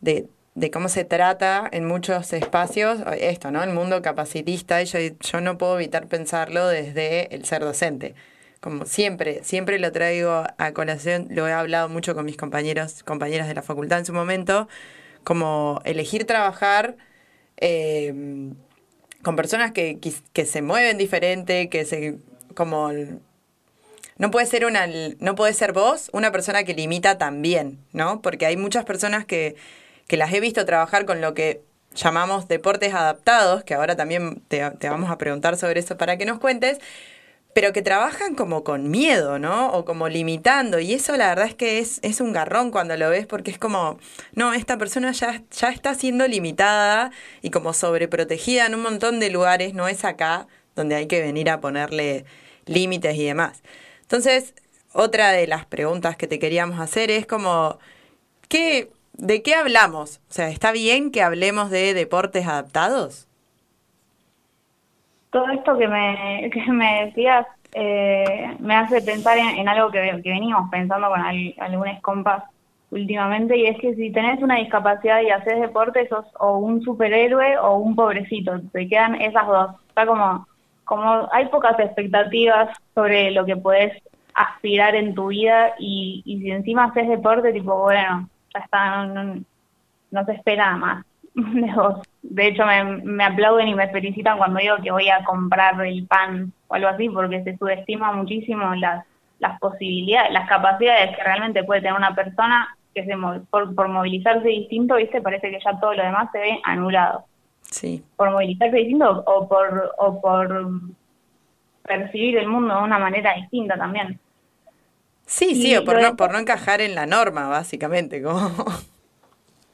de, 0.00 0.26
de 0.58 0.70
cómo 0.70 0.88
se 0.88 1.04
trata 1.04 1.68
en 1.70 1.86
muchos 1.86 2.32
espacios 2.32 3.00
esto, 3.18 3.50
¿no? 3.50 3.62
El 3.62 3.70
mundo 3.70 4.02
capacitista, 4.02 4.82
yo, 4.82 4.98
yo 4.98 5.40
no 5.40 5.56
puedo 5.56 5.76
evitar 5.76 6.08
pensarlo 6.08 6.66
desde 6.66 7.34
el 7.34 7.44
ser 7.44 7.62
docente 7.62 8.14
como 8.60 8.86
siempre, 8.86 9.44
siempre 9.44 9.78
lo 9.78 9.92
traigo 9.92 10.44
a 10.58 10.72
colación, 10.72 11.28
lo 11.30 11.46
he 11.46 11.52
hablado 11.52 11.88
mucho 11.88 12.14
con 12.14 12.24
mis 12.24 12.36
compañeros, 12.36 13.04
compañeras 13.04 13.46
de 13.46 13.54
la 13.54 13.62
facultad 13.62 14.00
en 14.00 14.04
su 14.04 14.12
momento, 14.12 14.68
como 15.22 15.80
elegir 15.84 16.26
trabajar 16.26 16.96
eh, 17.58 18.12
con 19.22 19.36
personas 19.36 19.70
que, 19.70 19.98
que, 20.32 20.44
se 20.44 20.62
mueven 20.62 20.98
diferente, 20.98 21.68
que 21.68 21.84
se 21.84 22.18
como 22.54 22.90
no 24.16 24.30
puede 24.32 24.46
ser 24.46 24.64
una 24.66 24.88
no 25.20 25.34
puede 25.36 25.52
ser 25.52 25.72
vos 25.72 26.10
una 26.12 26.32
persona 26.32 26.64
que 26.64 26.74
limita 26.74 27.18
también, 27.18 27.78
¿no? 27.92 28.20
Porque 28.22 28.46
hay 28.46 28.56
muchas 28.56 28.84
personas 28.84 29.24
que, 29.24 29.54
que 30.08 30.16
las 30.16 30.32
he 30.32 30.40
visto 30.40 30.66
trabajar 30.66 31.06
con 31.06 31.20
lo 31.20 31.34
que 31.34 31.62
llamamos 31.94 32.48
deportes 32.48 32.94
adaptados, 32.94 33.62
que 33.62 33.74
ahora 33.74 33.94
también 33.94 34.42
te, 34.48 34.62
vamos 34.88 35.10
a 35.10 35.18
preguntar 35.18 35.56
sobre 35.56 35.80
eso 35.80 35.96
para 35.96 36.16
que 36.16 36.24
nos 36.24 36.38
cuentes, 36.38 36.78
pero 37.54 37.72
que 37.72 37.82
trabajan 37.82 38.34
como 38.34 38.62
con 38.62 38.90
miedo, 38.90 39.38
¿no? 39.38 39.72
O 39.72 39.84
como 39.84 40.08
limitando. 40.08 40.78
Y 40.78 40.94
eso 40.94 41.16
la 41.16 41.28
verdad 41.28 41.46
es 41.46 41.54
que 41.54 41.78
es, 41.78 41.98
es 42.02 42.20
un 42.20 42.32
garrón 42.32 42.70
cuando 42.70 42.96
lo 42.96 43.10
ves 43.10 43.26
porque 43.26 43.50
es 43.50 43.58
como, 43.58 43.98
no, 44.32 44.54
esta 44.54 44.78
persona 44.78 45.12
ya, 45.12 45.42
ya 45.50 45.70
está 45.70 45.94
siendo 45.94 46.26
limitada 46.26 47.10
y 47.42 47.50
como 47.50 47.72
sobreprotegida 47.72 48.66
en 48.66 48.74
un 48.74 48.82
montón 48.82 49.20
de 49.20 49.30
lugares, 49.30 49.74
no 49.74 49.88
es 49.88 50.04
acá 50.04 50.46
donde 50.76 50.94
hay 50.94 51.06
que 51.06 51.20
venir 51.20 51.50
a 51.50 51.60
ponerle 51.60 52.24
límites 52.66 53.16
y 53.16 53.24
demás. 53.24 53.62
Entonces, 54.02 54.54
otra 54.92 55.32
de 55.32 55.46
las 55.46 55.66
preguntas 55.66 56.16
que 56.16 56.26
te 56.26 56.38
queríamos 56.38 56.80
hacer 56.80 57.10
es 57.10 57.26
como, 57.26 57.78
¿qué, 58.48 58.90
¿de 59.18 59.42
qué 59.42 59.54
hablamos? 59.54 60.20
O 60.30 60.32
sea, 60.32 60.48
¿está 60.48 60.72
bien 60.72 61.10
que 61.10 61.22
hablemos 61.22 61.70
de 61.70 61.92
deportes 61.92 62.46
adaptados? 62.46 63.28
todo 65.30 65.48
esto 65.50 65.76
que 65.76 65.88
me, 65.88 66.50
que 66.52 66.72
me 66.72 67.06
decías 67.06 67.46
eh, 67.74 68.56
me 68.58 68.74
hace 68.74 69.02
pensar 69.02 69.36
en, 69.38 69.68
algo 69.68 69.90
que, 69.90 70.20
venimos 70.24 70.70
pensando 70.70 71.08
con 71.08 71.20
algunos 71.20 72.00
compas 72.00 72.44
últimamente 72.90 73.56
y 73.58 73.66
es 73.66 73.78
que 73.78 73.94
si 73.94 74.10
tenés 74.10 74.42
una 74.42 74.56
discapacidad 74.56 75.20
y 75.20 75.30
haces 75.30 75.60
deporte 75.60 76.08
sos 76.08 76.24
o 76.38 76.56
un 76.56 76.82
superhéroe 76.82 77.58
o 77.58 77.76
un 77.76 77.94
pobrecito, 77.94 78.58
te 78.72 78.88
quedan 78.88 79.20
esas 79.20 79.46
dos. 79.46 79.70
Está 79.88 80.06
como, 80.06 80.46
como 80.84 81.28
hay 81.30 81.46
pocas 81.48 81.78
expectativas 81.78 82.70
sobre 82.94 83.30
lo 83.30 83.44
que 83.44 83.56
puedes 83.56 84.02
aspirar 84.32 84.94
en 84.94 85.14
tu 85.14 85.26
vida 85.26 85.74
y, 85.78 86.22
y 86.24 86.38
si 86.38 86.50
encima 86.50 86.84
haces 86.84 87.08
deporte, 87.08 87.52
tipo, 87.52 87.78
bueno, 87.78 88.30
ya 88.54 88.60
está, 88.60 89.06
no, 89.06 89.40
no 90.10 90.24
se 90.24 90.32
espera 90.32 90.76
más 90.76 91.04
de 91.34 91.72
vos. 91.74 92.00
De 92.22 92.48
hecho, 92.48 92.66
me, 92.66 92.84
me 92.84 93.24
aplauden 93.24 93.68
y 93.68 93.74
me 93.74 93.88
felicitan 93.88 94.38
cuando 94.38 94.60
digo 94.60 94.76
que 94.82 94.90
voy 94.90 95.08
a 95.08 95.24
comprar 95.24 95.80
el 95.86 96.06
pan 96.06 96.52
o 96.68 96.74
algo 96.74 96.88
así, 96.88 97.08
porque 97.08 97.42
se 97.44 97.56
subestima 97.56 98.12
muchísimo 98.12 98.74
las, 98.74 99.04
las 99.38 99.58
posibilidades, 99.60 100.32
las 100.32 100.48
capacidades 100.48 101.16
que 101.16 101.22
realmente 101.22 101.64
puede 101.64 101.80
tener 101.80 101.96
una 101.96 102.14
persona 102.14 102.76
que 102.94 103.04
se 103.04 103.14
por, 103.50 103.74
por 103.74 103.88
movilizarse 103.88 104.48
distinto, 104.48 104.96
¿viste? 104.96 105.20
Parece 105.20 105.50
que 105.50 105.60
ya 105.64 105.78
todo 105.78 105.94
lo 105.94 106.02
demás 106.02 106.28
se 106.32 106.38
ve 106.38 106.60
anulado. 106.64 107.24
Sí. 107.62 108.02
Por 108.16 108.30
movilizarse 108.30 108.76
distinto 108.76 109.22
o 109.26 109.48
por, 109.48 109.94
o 109.98 110.20
por 110.20 110.70
percibir 111.82 112.38
el 112.38 112.48
mundo 112.48 112.76
de 112.76 112.82
una 112.82 112.98
manera 112.98 113.34
distinta 113.34 113.76
también. 113.76 114.18
Sí, 115.28 115.54
sí, 115.54 115.76
o 115.76 115.84
por 115.84 116.00
no, 116.00 116.16
por 116.16 116.32
no 116.32 116.38
encajar 116.38 116.80
en 116.80 116.94
la 116.94 117.04
norma, 117.04 117.48
básicamente. 117.48 118.22
Como... 118.22 118.50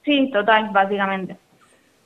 Sí, 0.05 0.31
total, 0.31 0.69
básicamente. 0.71 1.39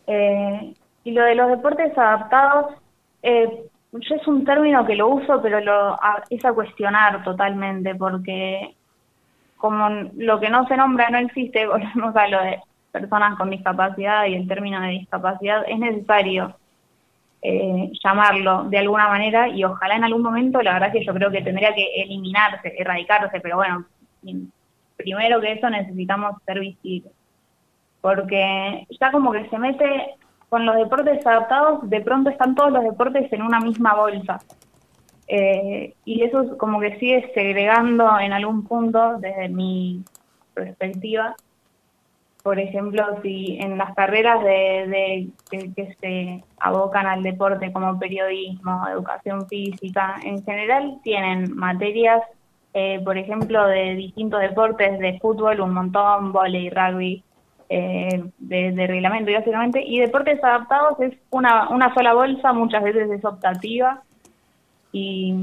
Eh, 0.07 0.73
y 1.03 1.11
lo 1.11 1.25
de 1.25 1.35
los 1.35 1.51
deportes 1.51 1.99
adaptados, 1.99 2.77
eh, 3.25 3.65
yo 3.91 4.15
es 4.15 4.29
un 4.29 4.45
término 4.45 4.87
que 4.87 4.95
lo 4.95 5.09
uso, 5.09 5.43
pero 5.43 5.59
lo 5.61 5.99
es 6.31 6.45
a 6.45 6.53
cuestionar 6.53 7.25
totalmente, 7.25 7.97
porque 7.97 8.77
como 9.57 9.89
lo 10.15 10.39
que 10.39 10.49
no 10.49 10.65
se 10.69 10.77
nombra 10.77 11.11
no 11.11 11.19
existe, 11.19 11.67
volvemos 11.67 12.15
a 12.15 12.29
lo 12.29 12.41
de 12.41 12.61
personas 12.93 13.37
con 13.37 13.51
discapacidad 13.51 14.27
y 14.27 14.35
el 14.35 14.47
término 14.47 14.81
de 14.81 14.91
discapacidad, 14.91 15.65
es 15.67 15.79
necesario 15.81 16.55
eh, 17.43 17.91
llamarlo 18.03 18.65
de 18.65 18.79
alguna 18.79 19.09
manera 19.09 19.49
y 19.49 19.65
ojalá 19.65 19.97
en 19.97 20.05
algún 20.05 20.23
momento, 20.23 20.61
la 20.63 20.75
verdad 20.75 20.89
es 20.89 21.01
que 21.01 21.07
yo 21.07 21.15
creo 21.15 21.31
que 21.31 21.43
tendría 21.43 21.75
que 21.75 22.03
eliminarse, 22.03 22.75
erradicarse, 22.77 23.41
pero 23.41 23.57
bueno, 23.57 23.85
primero 24.97 25.41
que 25.41 25.53
eso 25.53 25.71
necesitamos 25.71 26.37
ser 26.45 26.61
visibles 26.61 27.13
porque 28.01 28.87
ya 29.01 29.11
como 29.11 29.33
que 29.33 29.49
se 29.49 29.59
mete 29.59 30.15
con 30.49 30.65
los 30.65 30.77
deportes 30.77 31.27
adaptados, 31.27 31.89
de 31.91 32.01
pronto 32.01 32.31
están 32.31 32.55
todos 32.55 32.73
los 32.73 32.83
deportes 32.83 33.31
en 33.33 33.43
una 33.43 33.61
misma 33.61 33.95
bolsa. 33.95 34.39
Eh, 35.27 35.95
y 36.07 36.23
eso 36.23 36.57
como 36.57 36.81
que 36.81 36.99
sigue 36.99 37.31
segregando 37.35 38.19
en 38.19 38.33
algún 38.33 38.65
punto 38.65 39.19
desde 39.19 39.49
mi 39.49 40.03
perspectiva. 40.55 41.37
Por 42.43 42.59
ejemplo, 42.59 43.05
si 43.23 43.59
en 43.61 43.77
las 43.77 43.95
carreras 43.95 44.43
de, 44.43 45.29
que, 45.51 45.97
se 46.01 46.45
abocan 46.61 47.07
al 47.07 47.23
deporte 47.23 47.73
como 47.73 47.99
periodismo, 47.99 48.87
educación 48.89 49.47
física, 49.49 50.17
en 50.23 50.45
general 50.45 50.99
tienen 51.03 51.55
materias, 51.57 52.23
eh, 52.75 53.01
por 53.05 53.19
ejemplo, 53.19 53.67
de 53.67 53.97
distintos 53.97 54.41
deportes, 54.41 54.99
de 54.99 55.19
fútbol, 55.19 55.61
un 55.61 55.75
montón, 55.75 56.33
volei, 56.33 56.71
rugby, 56.71 57.23
eh, 57.69 58.25
de, 58.39 58.87
reglamento, 58.87 59.33
básicamente, 59.33 59.83
y 59.85 59.99
deportes 59.99 60.43
adaptados 60.43 60.99
es 61.01 61.15
una, 61.31 61.69
una 61.71 61.93
sola 61.93 62.15
bolsa, 62.15 62.53
muchas 62.53 62.83
veces 62.83 63.11
es 63.11 63.25
optativa, 63.25 64.03
y, 64.93 65.35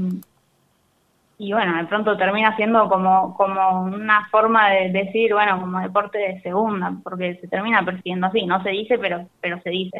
y 1.38 1.52
bueno, 1.52 1.76
de 1.76 1.84
pronto 1.84 2.16
termina 2.16 2.56
siendo 2.56 2.88
como, 2.88 3.34
como 3.36 3.82
una 3.82 4.26
forma 4.30 4.70
de 4.70 4.90
decir, 4.90 5.34
bueno, 5.34 5.60
como 5.60 5.80
deporte 5.80 6.18
de 6.18 6.40
segunda, 6.40 6.94
porque 7.04 7.36
se 7.40 7.48
termina 7.48 7.84
persiguiendo 7.84 8.26
así, 8.26 8.46
no 8.46 8.62
se 8.62 8.70
dice, 8.70 8.98
pero, 8.98 9.28
pero 9.40 9.60
se 9.62 9.70
dice. 9.70 9.98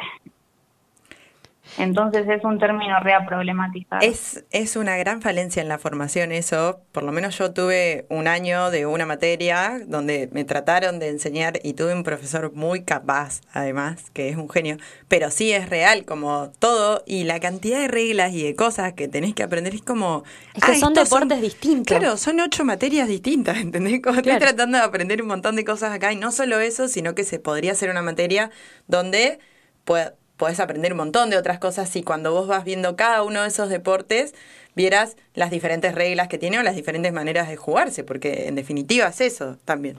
Entonces 1.77 2.27
es 2.29 2.43
un 2.43 2.59
término 2.59 2.99
rea 2.99 3.25
problematizado. 3.25 4.01
Es, 4.01 4.45
es 4.51 4.75
una 4.75 4.97
gran 4.97 5.21
falencia 5.21 5.61
en 5.61 5.67
la 5.67 5.77
formación 5.77 6.31
eso. 6.31 6.81
Por 6.91 7.03
lo 7.03 7.11
menos 7.11 7.37
yo 7.37 7.53
tuve 7.53 8.05
un 8.09 8.27
año 8.27 8.71
de 8.71 8.85
una 8.85 9.05
materia 9.05 9.81
donde 9.85 10.29
me 10.31 10.43
trataron 10.45 10.99
de 10.99 11.09
enseñar 11.09 11.59
y 11.63 11.73
tuve 11.73 11.93
un 11.93 12.03
profesor 12.03 12.53
muy 12.53 12.83
capaz, 12.83 13.41
además, 13.53 14.09
que 14.11 14.29
es 14.29 14.37
un 14.37 14.49
genio. 14.49 14.77
Pero 15.07 15.31
sí 15.31 15.51
es 15.51 15.69
real, 15.69 16.05
como 16.05 16.51
todo, 16.59 17.03
y 17.05 17.23
la 17.23 17.39
cantidad 17.39 17.79
de 17.79 17.87
reglas 17.87 18.33
y 18.33 18.43
de 18.43 18.55
cosas 18.55 18.93
que 18.93 19.07
tenés 19.07 19.33
que 19.33 19.43
aprender 19.43 19.75
es 19.75 19.81
como... 19.81 20.23
Es 20.53 20.63
que 20.63 20.75
son 20.75 20.93
deportes 20.93 21.41
distintos. 21.41 21.97
Claro, 21.97 22.17
son 22.17 22.39
ocho 22.39 22.65
materias 22.65 23.07
distintas, 23.07 23.57
¿entendés? 23.57 24.01
Como 24.01 24.17
estoy 24.17 24.37
tratando 24.37 24.77
de 24.77 24.83
aprender 24.83 25.21
un 25.21 25.27
montón 25.27 25.55
de 25.55 25.65
cosas 25.65 25.93
acá 25.93 26.11
y 26.11 26.15
no 26.15 26.31
solo 26.31 26.59
eso, 26.59 26.87
sino 26.87 27.15
que 27.15 27.23
se 27.23 27.39
podría 27.39 27.73
hacer 27.73 27.89
una 27.89 28.01
materia 28.01 28.51
donde 28.87 29.39
pueda 29.83 30.15
podés 30.37 30.59
aprender 30.59 30.93
un 30.93 30.99
montón 30.99 31.29
de 31.29 31.37
otras 31.37 31.59
cosas 31.59 31.89
si 31.89 32.03
cuando 32.03 32.31
vos 32.31 32.47
vas 32.47 32.63
viendo 32.63 32.95
cada 32.95 33.23
uno 33.23 33.41
de 33.41 33.47
esos 33.47 33.69
deportes 33.69 34.33
vieras 34.75 35.17
las 35.33 35.49
diferentes 35.49 35.93
reglas 35.95 36.27
que 36.27 36.37
tiene 36.37 36.59
o 36.59 36.63
las 36.63 36.75
diferentes 36.75 37.11
maneras 37.11 37.49
de 37.49 37.57
jugarse, 37.57 38.03
porque 38.03 38.47
en 38.47 38.55
definitiva 38.55 39.07
es 39.07 39.21
eso 39.21 39.57
también. 39.65 39.97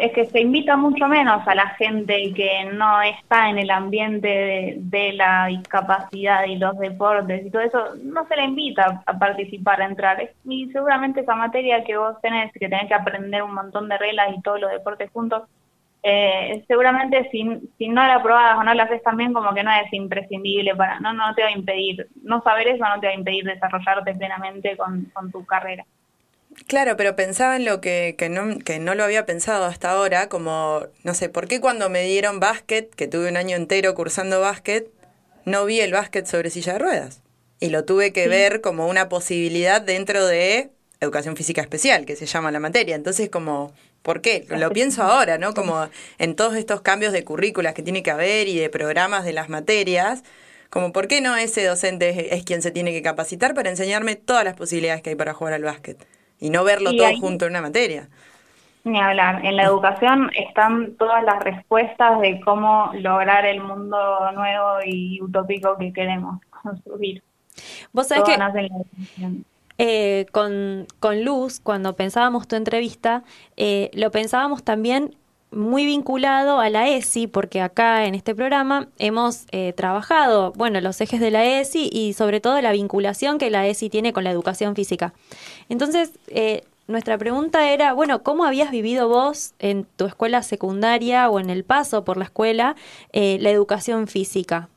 Es 0.00 0.12
que 0.12 0.24
se 0.24 0.40
invita 0.40 0.76
mucho 0.76 1.06
menos 1.06 1.46
a 1.46 1.54
la 1.54 1.68
gente 1.70 2.32
que 2.34 2.64
no 2.72 3.02
está 3.02 3.50
en 3.50 3.58
el 3.58 3.70
ambiente 3.70 4.78
de, 4.78 5.12
la 5.12 5.46
discapacidad 5.46 6.46
y 6.46 6.56
los 6.56 6.78
deportes 6.78 7.44
y 7.44 7.50
todo 7.50 7.60
eso, 7.60 7.94
no 8.02 8.26
se 8.26 8.36
le 8.36 8.44
invita 8.44 9.02
a 9.04 9.18
participar, 9.18 9.82
a 9.82 9.86
entrar. 9.86 10.30
Y 10.44 10.70
seguramente 10.70 11.20
esa 11.20 11.34
materia 11.34 11.84
que 11.84 11.96
vos 11.96 12.18
tenés, 12.22 12.52
que 12.52 12.68
tenés 12.70 12.88
que 12.88 12.94
aprender 12.94 13.42
un 13.42 13.54
montón 13.54 13.88
de 13.88 13.98
reglas 13.98 14.28
y 14.34 14.40
todos 14.40 14.60
los 14.60 14.70
deportes 14.70 15.10
juntos, 15.10 15.42
eh, 16.06 16.62
seguramente 16.68 17.30
si, 17.30 17.42
si 17.78 17.88
no 17.88 18.06
la 18.06 18.16
aprobas 18.16 18.58
o 18.58 18.62
no 18.62 18.74
la 18.74 18.82
haces 18.82 19.02
también 19.02 19.32
como 19.32 19.54
que 19.54 19.62
no 19.62 19.70
es 19.72 19.90
imprescindible 19.90 20.76
para, 20.76 21.00
no, 21.00 21.14
no 21.14 21.34
te 21.34 21.40
va 21.40 21.48
a 21.48 21.52
impedir, 21.52 22.06
no 22.22 22.42
saber 22.42 22.68
eso 22.68 22.84
no 22.84 23.00
te 23.00 23.06
va 23.06 23.12
a 23.14 23.16
impedir 23.16 23.42
desarrollarte 23.44 24.14
plenamente 24.14 24.76
con, 24.76 25.10
tu 25.32 25.46
carrera. 25.46 25.86
Claro, 26.68 26.98
pero 26.98 27.16
pensaba 27.16 27.56
en 27.56 27.64
lo 27.64 27.80
que, 27.80 28.16
que, 28.18 28.28
no, 28.28 28.58
que 28.58 28.78
no 28.78 28.94
lo 28.94 29.02
había 29.02 29.24
pensado 29.24 29.64
hasta 29.64 29.92
ahora, 29.92 30.28
como, 30.28 30.82
no 31.04 31.14
sé, 31.14 31.30
¿por 31.30 31.48
qué 31.48 31.58
cuando 31.58 31.88
me 31.88 32.02
dieron 32.02 32.38
básquet, 32.38 32.94
que 32.94 33.08
tuve 33.08 33.30
un 33.30 33.38
año 33.38 33.56
entero 33.56 33.94
cursando 33.94 34.42
básquet, 34.42 34.86
no 35.46 35.64
vi 35.64 35.80
el 35.80 35.92
básquet 35.92 36.26
sobre 36.26 36.50
silla 36.50 36.74
de 36.74 36.80
ruedas? 36.80 37.22
Y 37.60 37.70
lo 37.70 37.86
tuve 37.86 38.12
que 38.12 38.28
ver 38.28 38.60
como 38.60 38.88
una 38.88 39.08
posibilidad 39.08 39.80
dentro 39.80 40.26
de 40.26 40.68
educación 41.00 41.34
física 41.34 41.62
especial, 41.62 42.04
que 42.04 42.14
se 42.14 42.26
llama 42.26 42.50
la 42.50 42.60
materia. 42.60 42.94
Entonces, 42.94 43.30
como, 43.30 43.72
¿Por 44.04 44.20
qué? 44.20 44.44
Lo 44.50 44.70
pienso 44.70 45.02
ahora, 45.02 45.38
¿no? 45.38 45.54
Como 45.54 45.88
en 46.18 46.36
todos 46.36 46.56
estos 46.56 46.82
cambios 46.82 47.14
de 47.14 47.24
currículas 47.24 47.72
que 47.72 47.82
tiene 47.82 48.02
que 48.02 48.10
haber 48.10 48.48
y 48.48 48.58
de 48.58 48.68
programas 48.68 49.24
de 49.24 49.32
las 49.32 49.48
materias, 49.48 50.24
como 50.68 50.92
por 50.92 51.08
qué 51.08 51.22
no 51.22 51.34
ese 51.36 51.64
docente 51.64 52.34
es, 52.34 52.44
quien 52.44 52.60
se 52.60 52.70
tiene 52.70 52.92
que 52.92 53.00
capacitar 53.00 53.54
para 53.54 53.70
enseñarme 53.70 54.14
todas 54.16 54.44
las 54.44 54.56
posibilidades 54.56 55.00
que 55.00 55.08
hay 55.08 55.16
para 55.16 55.32
jugar 55.32 55.54
al 55.54 55.62
básquet 55.62 56.06
y 56.38 56.50
no 56.50 56.64
verlo 56.64 56.94
todo 56.94 57.16
junto 57.18 57.46
en 57.46 57.52
una 57.52 57.62
materia. 57.62 58.10
Ni 58.84 59.00
hablar, 59.00 59.42
en 59.42 59.56
la 59.56 59.62
educación 59.62 60.30
están 60.36 60.96
todas 60.96 61.24
las 61.24 61.42
respuestas 61.42 62.20
de 62.20 62.42
cómo 62.42 62.90
lograr 62.92 63.46
el 63.46 63.62
mundo 63.62 63.96
nuevo 64.32 64.80
y 64.84 65.18
utópico 65.22 65.78
que 65.78 65.94
queremos 65.94 66.42
construir. 66.50 67.22
Vos 67.90 68.08
sabés 68.08 68.24
que 68.24 68.36
eh, 69.78 70.26
con, 70.30 70.86
con, 71.00 71.24
Luz, 71.24 71.60
cuando 71.60 71.96
pensábamos 71.96 72.46
tu 72.46 72.54
entrevista, 72.54 73.24
eh, 73.56 73.90
lo 73.92 74.10
pensábamos 74.12 74.62
también 74.62 75.16
muy 75.50 75.84
vinculado 75.84 76.60
a 76.60 76.68
la 76.68 76.88
ESI, 76.88 77.26
porque 77.26 77.60
acá 77.60 78.06
en 78.06 78.14
este 78.14 78.34
programa 78.34 78.88
hemos 78.98 79.46
eh, 79.52 79.72
trabajado, 79.72 80.52
bueno, 80.52 80.80
los 80.80 81.00
ejes 81.00 81.20
de 81.20 81.30
la 81.30 81.44
ESI 81.44 81.90
y 81.92 82.12
sobre 82.12 82.40
todo 82.40 82.60
la 82.60 82.72
vinculación 82.72 83.38
que 83.38 83.50
la 83.50 83.66
ESI 83.66 83.90
tiene 83.90 84.12
con 84.12 84.24
la 84.24 84.30
educación 84.30 84.74
física. 84.74 85.12
Entonces, 85.68 86.12
nuestra 86.86 87.18
pregunta 87.18 87.70
era, 87.70 87.92
bueno, 87.92 88.22
¿cómo 88.22 88.44
habías 88.44 88.70
vivido 88.70 89.08
vos 89.08 89.54
en 89.58 89.86
tu 89.96 90.06
escuela 90.06 90.42
secundaria 90.42 91.28
o 91.30 91.38
en 91.40 91.50
el 91.50 91.64
paso 91.64 92.04
por 92.04 92.16
la 92.16 92.24
escuela 92.24 92.74
la 93.12 93.50
educación 93.50 94.08
física? 94.08 94.68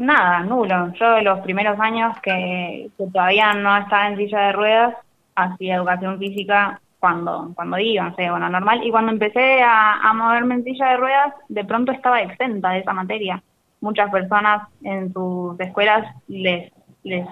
Nada, 0.00 0.40
nulo. 0.40 0.94
Yo 0.94 1.20
los 1.20 1.40
primeros 1.40 1.78
años 1.78 2.18
que, 2.22 2.90
todavía 3.12 3.52
no 3.52 3.76
estaba 3.76 4.08
en 4.08 4.16
silla 4.16 4.46
de 4.46 4.52
ruedas, 4.52 4.94
hacía 5.34 5.76
educación 5.76 6.18
física 6.18 6.80
cuando, 6.98 7.52
cuando 7.54 7.78
iba, 7.78 8.08
o 8.08 8.14
sea, 8.14 8.30
bueno, 8.30 8.48
normal. 8.48 8.80
Y 8.82 8.90
cuando 8.90 9.12
empecé 9.12 9.60
a, 9.62 10.10
moverme 10.14 10.54
en 10.54 10.64
silla 10.64 10.92
de 10.92 10.96
ruedas, 10.96 11.34
de 11.50 11.66
pronto 11.66 11.92
estaba 11.92 12.22
exenta 12.22 12.70
de 12.70 12.78
esa 12.78 12.94
materia. 12.94 13.42
Muchas 13.82 14.10
personas 14.10 14.68
en 14.82 15.12
sus 15.12 15.60
escuelas 15.60 16.06
les, 16.28 16.72
les 17.02 17.28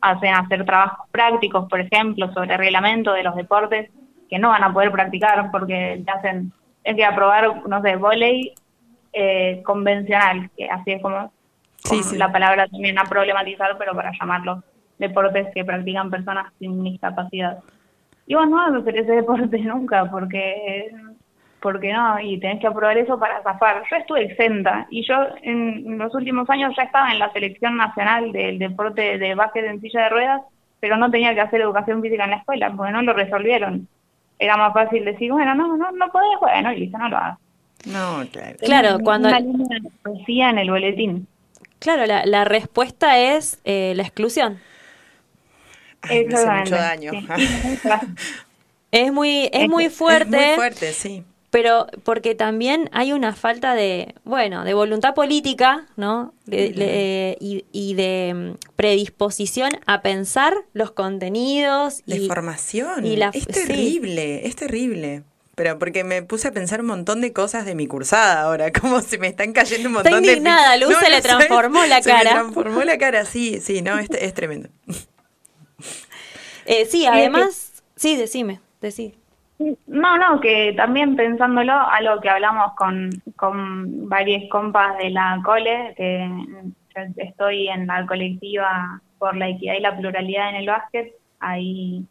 hacen 0.00 0.32
hacer 0.32 0.64
trabajos 0.64 1.08
prácticos, 1.10 1.68
por 1.68 1.80
ejemplo, 1.80 2.32
sobre 2.34 2.56
reglamento 2.56 3.12
de 3.14 3.24
los 3.24 3.34
deportes, 3.34 3.90
que 4.30 4.38
no 4.38 4.50
van 4.50 4.62
a 4.62 4.72
poder 4.72 4.92
practicar 4.92 5.50
porque 5.50 6.04
te 6.06 6.12
hacen, 6.12 6.52
es 6.84 6.94
que 6.94 7.04
aprobar, 7.04 7.66
no 7.66 7.82
sé, 7.82 7.96
volei 7.96 8.54
eh, 9.12 9.60
convencional, 9.64 10.48
que 10.56 10.68
así 10.70 10.92
es 10.92 11.02
como 11.02 11.32
la 12.16 12.32
palabra 12.32 12.66
también 12.68 12.98
a 12.98 13.04
problematizar, 13.04 13.76
pero 13.78 13.94
para 13.94 14.12
llamarlos 14.18 14.64
deportes 14.98 15.48
que 15.54 15.64
practican 15.64 16.10
personas 16.10 16.52
sin 16.58 16.82
discapacidad. 16.82 17.58
Y 18.26 18.34
vos 18.34 18.48
no 18.48 18.56
vas 18.56 18.72
a 18.72 18.78
hacer 18.78 18.96
ese 18.98 19.12
deporte 19.12 19.58
nunca, 19.60 20.10
porque 20.10 20.90
porque 21.60 21.94
no, 21.94 22.20
y 22.20 22.38
tenés 22.40 22.60
que 22.60 22.66
aprobar 22.66 22.98
eso 22.98 23.18
para 23.18 23.42
zafar. 23.42 23.82
Yo 23.90 23.96
estuve 23.96 24.24
exenta 24.24 24.86
y 24.90 25.02
yo 25.06 25.14
en 25.40 25.96
los 25.96 26.14
últimos 26.14 26.48
años 26.50 26.74
ya 26.76 26.82
estaba 26.82 27.10
en 27.10 27.18
la 27.18 27.32
selección 27.32 27.78
nacional 27.78 28.32
del 28.32 28.58
deporte 28.58 29.16
de 29.16 29.34
básquet 29.34 29.64
en 29.64 29.80
silla 29.80 30.02
de 30.02 30.08
ruedas, 30.10 30.42
pero 30.78 30.98
no 30.98 31.10
tenía 31.10 31.34
que 31.34 31.40
hacer 31.40 31.62
educación 31.62 32.02
física 32.02 32.24
en 32.24 32.32
la 32.32 32.36
escuela, 32.36 32.70
porque 32.76 32.92
no 32.92 33.00
lo 33.00 33.14
resolvieron. 33.14 33.88
Era 34.38 34.58
más 34.58 34.74
fácil 34.74 35.06
decir, 35.06 35.32
bueno, 35.32 35.54
no, 35.54 35.74
no, 35.78 35.90
no 35.90 36.08
podés, 36.12 36.38
bueno, 36.38 36.70
y 36.70 36.80
listo, 36.80 36.98
no 36.98 37.08
lo 37.08 37.16
hagas. 37.16 37.38
No, 37.86 38.22
claro. 38.30 38.56
Claro, 38.60 38.98
cuando... 39.02 39.28
Una 39.28 39.40
línea 39.40 40.50
en 40.50 40.58
el 40.58 40.70
boletín. 40.70 41.26
Claro, 41.84 42.06
la, 42.06 42.24
la 42.24 42.46
respuesta 42.46 43.18
es 43.18 43.58
eh, 43.66 43.92
la 43.94 44.04
exclusión. 44.04 44.58
Ay, 46.00 46.24
me 46.24 46.34
hace 46.34 46.50
mucho 46.50 46.76
daño. 46.76 47.12
es 48.90 49.12
muy, 49.12 49.50
es, 49.52 49.68
muy 49.68 49.90
fuerte. 49.90 50.34
Es 50.34 50.46
muy 50.46 50.54
fuerte, 50.54 50.94
sí. 50.94 51.24
Pero 51.50 51.86
porque 52.02 52.34
también 52.34 52.88
hay 52.92 53.12
una 53.12 53.34
falta 53.34 53.74
de, 53.74 54.14
bueno, 54.24 54.64
de 54.64 54.72
voluntad 54.72 55.14
política, 55.14 55.86
¿no? 55.96 56.32
De, 56.46 57.36
y, 57.38 57.66
y, 57.70 57.92
de 57.92 58.32
mm, 58.34 58.72
predisposición 58.76 59.72
a 59.84 60.00
pensar 60.00 60.54
los 60.72 60.90
contenidos. 60.90 62.02
De 62.06 62.26
formación. 62.26 63.04
Y 63.04 63.16
la, 63.16 63.28
es 63.34 63.46
terrible, 63.46 64.46
es 64.46 64.56
terrible. 64.56 65.22
Pero 65.56 65.78
porque 65.78 66.04
me 66.04 66.22
puse 66.22 66.48
a 66.48 66.52
pensar 66.52 66.80
un 66.80 66.86
montón 66.86 67.20
de 67.20 67.32
cosas 67.32 67.64
de 67.64 67.74
mi 67.74 67.86
cursada 67.86 68.42
ahora, 68.42 68.72
como 68.80 69.00
se 69.00 69.18
me 69.18 69.28
están 69.28 69.52
cayendo 69.52 69.88
un 69.88 69.94
montón 69.94 70.14
Está 70.14 70.26
indignada, 70.26 70.72
de... 70.72 70.80
Luz 70.80 70.96
se 70.98 71.10
le 71.10 71.22
transformó 71.22 71.84
la 71.86 72.00
cara. 72.00 72.18
Se 72.18 72.24
me 72.24 72.30
transformó 72.30 72.82
la 72.82 72.98
cara, 72.98 73.24
sí, 73.24 73.60
sí, 73.60 73.82
no, 73.82 73.98
es, 73.98 74.10
es 74.10 74.34
tremendo. 74.34 74.68
Eh, 76.66 76.86
sí, 76.86 77.06
además, 77.06 77.82
sí, 77.96 78.16
decime, 78.16 78.60
decí. 78.80 79.14
No, 79.86 80.18
no, 80.18 80.40
que 80.40 80.72
también 80.76 81.14
pensándolo, 81.14 81.72
algo 81.72 82.20
que 82.20 82.28
hablamos 82.28 82.72
con, 82.76 83.10
con 83.36 84.08
varios 84.08 84.42
compas 84.50 84.98
de 84.98 85.10
la 85.10 85.40
cole, 85.44 85.94
que 85.96 86.28
estoy 87.16 87.68
en 87.68 87.86
la 87.86 88.04
colectiva 88.06 89.00
por 89.18 89.36
la 89.36 89.48
equidad 89.48 89.74
y 89.74 89.80
la 89.80 89.96
pluralidad 89.96 90.50
en 90.50 90.56
el 90.56 90.66
básquet, 90.66 91.12
ahí 91.38 92.04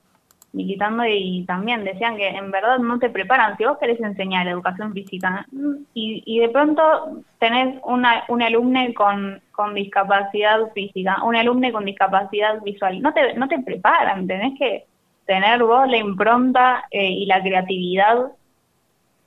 militando 0.53 1.03
y 1.05 1.43
también 1.45 1.83
decían 1.83 2.15
que 2.15 2.27
en 2.27 2.51
verdad 2.51 2.77
no 2.77 2.99
te 2.99 3.09
preparan. 3.09 3.57
Si 3.57 3.65
vos 3.65 3.77
querés 3.79 3.99
enseñar 3.99 4.47
educación 4.47 4.93
física 4.93 5.45
y, 5.93 6.23
y 6.25 6.39
de 6.39 6.49
pronto 6.49 7.23
tenés 7.39 7.79
una, 7.83 8.23
un 8.29 8.41
alumne 8.41 8.93
con, 8.93 9.41
con 9.51 9.73
discapacidad 9.73 10.71
física, 10.73 11.23
un 11.23 11.35
alumne 11.35 11.71
con 11.71 11.85
discapacidad 11.85 12.61
visual, 12.61 13.01
no 13.01 13.13
te, 13.13 13.33
no 13.33 13.47
te 13.47 13.59
preparan, 13.59 14.27
tenés 14.27 14.57
que 14.57 14.85
tener 15.25 15.63
vos 15.63 15.89
la 15.89 15.97
impronta 15.97 16.85
eh, 16.91 17.09
y 17.09 17.25
la 17.25 17.41
creatividad 17.41 18.31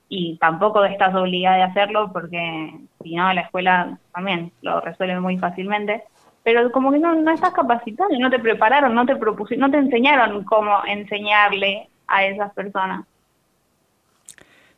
y 0.08 0.36
tampoco 0.36 0.84
estás 0.84 1.14
obligada 1.14 1.64
a 1.64 1.68
hacerlo 1.68 2.10
porque 2.12 2.72
si 3.02 3.16
no 3.16 3.32
la 3.32 3.40
escuela 3.40 3.98
también 4.14 4.52
lo 4.62 4.80
resuelve 4.80 5.18
muy 5.18 5.38
fácilmente 5.38 6.04
pero 6.46 6.70
como 6.70 6.92
que 6.92 7.00
no, 7.00 7.12
no 7.16 7.32
estás 7.32 7.52
capacitado 7.52 8.08
y 8.12 8.20
no 8.20 8.30
te 8.30 8.38
prepararon, 8.38 8.94
no 8.94 9.04
te 9.04 9.16
propusieron, 9.16 9.68
no 9.68 9.76
te 9.76 9.84
enseñaron 9.84 10.44
cómo 10.44 10.78
enseñarle 10.86 11.88
a 12.06 12.24
esas 12.24 12.54
personas. 12.54 13.04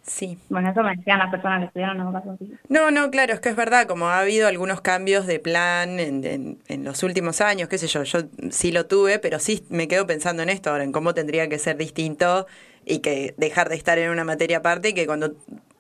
Sí. 0.00 0.38
Bueno, 0.48 0.70
eso 0.70 0.82
me 0.82 0.96
decían 0.96 1.18
las 1.18 1.30
personas 1.30 1.58
que 1.58 1.66
estudiaron 1.66 2.00
educación 2.00 2.38
física. 2.38 2.58
No, 2.70 2.90
no, 2.90 3.10
claro, 3.10 3.34
es 3.34 3.40
que 3.40 3.50
es 3.50 3.56
verdad, 3.56 3.86
como 3.86 4.08
ha 4.08 4.20
habido 4.20 4.48
algunos 4.48 4.80
cambios 4.80 5.26
de 5.26 5.40
plan 5.40 6.00
en, 6.00 6.58
en, 6.66 6.84
los 6.84 7.02
últimos 7.02 7.42
años, 7.42 7.68
qué 7.68 7.76
sé 7.76 7.86
yo, 7.86 8.02
yo 8.02 8.20
sí 8.50 8.72
lo 8.72 8.86
tuve, 8.86 9.18
pero 9.18 9.38
sí 9.38 9.62
me 9.68 9.88
quedo 9.88 10.06
pensando 10.06 10.42
en 10.42 10.48
esto 10.48 10.70
ahora, 10.70 10.84
en 10.84 10.92
cómo 10.92 11.12
tendría 11.12 11.50
que 11.50 11.58
ser 11.58 11.76
distinto 11.76 12.46
y 12.86 13.00
que 13.00 13.34
dejar 13.36 13.68
de 13.68 13.76
estar 13.76 13.98
en 13.98 14.10
una 14.10 14.24
materia 14.24 14.58
aparte 14.58 14.88
y 14.88 14.94
que 14.94 15.04
cuando 15.04 15.34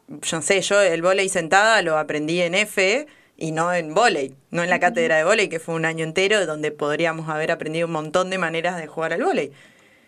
yo 0.08 0.36
no 0.36 0.42
sé, 0.42 0.60
yo 0.60 0.82
el 0.82 1.00
volei 1.00 1.30
sentada 1.30 1.80
lo 1.80 1.96
aprendí 1.96 2.42
en 2.42 2.54
F 2.54 3.06
y 3.40 3.52
no 3.52 3.72
en 3.72 3.94
volei, 3.94 4.34
no 4.50 4.64
en 4.64 4.68
la 4.68 4.80
cátedra 4.80 5.16
de 5.16 5.24
volei, 5.24 5.48
que 5.48 5.60
fue 5.60 5.76
un 5.76 5.84
año 5.84 6.04
entero 6.04 6.44
donde 6.44 6.72
podríamos 6.72 7.28
haber 7.28 7.52
aprendido 7.52 7.86
un 7.86 7.92
montón 7.92 8.30
de 8.30 8.36
maneras 8.36 8.76
de 8.76 8.88
jugar 8.88 9.12
al 9.12 9.22
volei. 9.22 9.52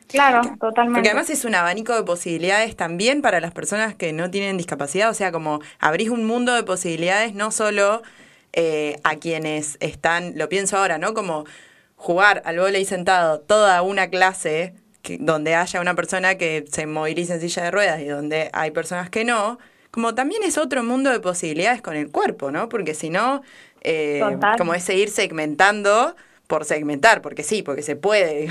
Claro, 0.08 0.42
totalmente. 0.60 0.98
Porque 0.98 1.10
además 1.10 1.30
es 1.30 1.44
un 1.44 1.54
abanico 1.54 1.94
de 1.94 2.02
posibilidades 2.02 2.74
también 2.74 3.22
para 3.22 3.40
las 3.40 3.52
personas 3.52 3.94
que 3.94 4.12
no 4.12 4.32
tienen 4.32 4.56
discapacidad, 4.56 5.08
o 5.08 5.14
sea, 5.14 5.30
como 5.30 5.60
abrís 5.78 6.10
un 6.10 6.26
mundo 6.26 6.52
de 6.52 6.64
posibilidades 6.64 7.32
no 7.32 7.52
solo 7.52 8.02
eh, 8.52 8.98
a 9.04 9.14
quienes 9.16 9.76
están, 9.78 10.32
lo 10.36 10.48
pienso 10.48 10.76
ahora, 10.76 10.98
¿no? 10.98 11.14
Como 11.14 11.44
jugar 11.94 12.42
al 12.44 12.58
volei 12.58 12.84
sentado 12.84 13.38
toda 13.38 13.80
una 13.82 14.08
clase 14.08 14.74
que, 15.02 15.18
donde 15.20 15.54
haya 15.54 15.80
una 15.80 15.94
persona 15.94 16.34
que 16.34 16.64
se 16.68 16.86
movilice 16.86 17.34
en 17.34 17.40
silla 17.40 17.62
de 17.62 17.70
ruedas 17.70 18.00
y 18.00 18.06
donde 18.06 18.50
hay 18.52 18.72
personas 18.72 19.08
que 19.08 19.24
no, 19.24 19.60
como 19.90 20.14
también 20.14 20.42
es 20.44 20.58
otro 20.58 20.82
mundo 20.82 21.10
de 21.10 21.20
posibilidades 21.20 21.82
con 21.82 21.96
el 21.96 22.10
cuerpo, 22.10 22.50
¿no? 22.50 22.68
Porque 22.68 22.94
si 22.94 23.10
no, 23.10 23.42
eh, 23.82 24.22
como 24.58 24.74
es 24.74 24.84
seguir 24.84 25.10
segmentando 25.10 26.14
por 26.46 26.64
segmentar, 26.64 27.22
porque 27.22 27.42
sí, 27.42 27.62
porque 27.62 27.82
se 27.82 27.96
puede, 27.96 28.48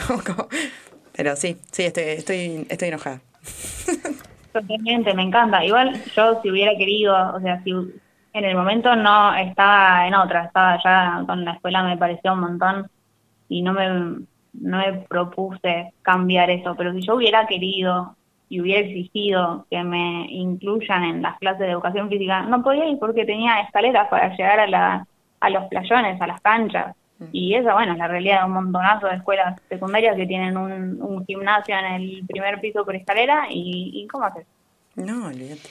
pero 1.15 1.35
sí, 1.35 1.57
sí, 1.71 1.83
estoy, 1.83 2.03
estoy, 2.03 2.67
estoy 2.69 2.87
enojada. 2.89 3.21
Totalmente, 4.53 5.13
me 5.13 5.23
encanta. 5.23 5.63
Igual 5.63 6.01
yo 6.15 6.41
si 6.41 6.49
hubiera 6.49 6.75
querido, 6.77 7.35
o 7.35 7.39
sea, 7.39 7.61
si 7.63 7.71
en 7.71 8.45
el 8.45 8.55
momento 8.55 8.95
no 8.95 9.35
estaba 9.35 10.07
en 10.07 10.15
otra, 10.15 10.45
estaba 10.45 10.79
ya 10.83 11.23
con 11.25 11.45
la 11.45 11.53
escuela 11.53 11.83
me 11.83 11.97
pareció 11.97 12.33
un 12.33 12.41
montón 12.41 12.89
y 13.47 13.61
no 13.61 13.73
me, 13.73 13.87
no 14.53 14.77
me 14.77 14.93
propuse 15.07 15.93
cambiar 16.01 16.49
eso, 16.49 16.75
pero 16.75 16.93
si 16.93 17.01
yo 17.01 17.15
hubiera 17.15 17.47
querido 17.47 18.15
y 18.49 18.59
hubiera 18.59 18.81
exigido 18.81 19.65
que 19.69 19.83
me 19.83 20.25
incluyan 20.29 21.03
en 21.03 21.21
las 21.21 21.37
clases 21.37 21.61
de 21.61 21.71
educación 21.71 22.09
física, 22.09 22.41
no 22.41 22.63
podía 22.63 22.89
ir 22.89 22.97
porque 22.99 23.25
tenía 23.25 23.61
escaleras 23.61 24.07
para 24.09 24.35
llegar 24.35 24.59
a, 24.59 24.67
la, 24.67 25.07
a 25.39 25.49
los 25.49 25.65
playones, 25.65 26.19
a 26.19 26.27
las 26.27 26.41
canchas. 26.41 26.95
Mm. 27.19 27.25
Y 27.31 27.55
esa, 27.55 27.73
bueno, 27.73 27.93
es 27.93 27.99
la 27.99 28.07
realidad 28.07 28.39
de 28.39 28.45
un 28.45 28.53
montonazo 28.53 29.07
de 29.07 29.15
escuelas 29.15 29.61
secundarias 29.69 30.15
que 30.15 30.25
tienen 30.25 30.57
un, 30.57 31.01
un 31.01 31.25
gimnasio 31.25 31.77
en 31.77 31.85
el 31.85 32.23
primer 32.27 32.59
piso 32.59 32.83
por 32.83 32.95
escalera 32.95 33.45
y, 33.49 33.91
y 33.93 34.07
¿cómo 34.07 34.25
haces? 34.25 34.45
No, 34.95 35.27
olvídate. 35.27 35.69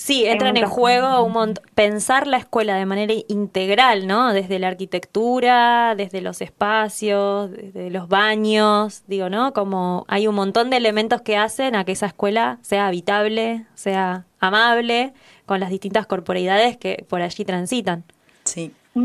Sí, 0.00 0.24
entra 0.26 0.50
en 0.50 0.64
juego 0.64 1.24
un 1.24 1.54
pensar 1.74 2.28
la 2.28 2.36
escuela 2.36 2.76
de 2.76 2.86
manera 2.86 3.12
integral, 3.26 4.06
¿no? 4.06 4.32
Desde 4.32 4.60
la 4.60 4.68
arquitectura, 4.68 5.96
desde 5.96 6.20
los 6.20 6.40
espacios, 6.40 7.50
desde 7.50 7.90
los 7.90 8.06
baños, 8.08 9.02
digo, 9.08 9.28
¿no? 9.28 9.52
Como 9.52 10.04
hay 10.06 10.28
un 10.28 10.36
montón 10.36 10.70
de 10.70 10.76
elementos 10.76 11.20
que 11.22 11.36
hacen 11.36 11.74
a 11.74 11.84
que 11.84 11.92
esa 11.92 12.06
escuela 12.06 12.60
sea 12.62 12.86
habitable, 12.86 13.66
sea 13.74 14.24
amable, 14.38 15.14
con 15.46 15.58
las 15.58 15.68
distintas 15.68 16.06
corporeidades 16.06 16.76
que 16.76 17.04
por 17.08 17.20
allí 17.20 17.44
transitan. 17.44 18.04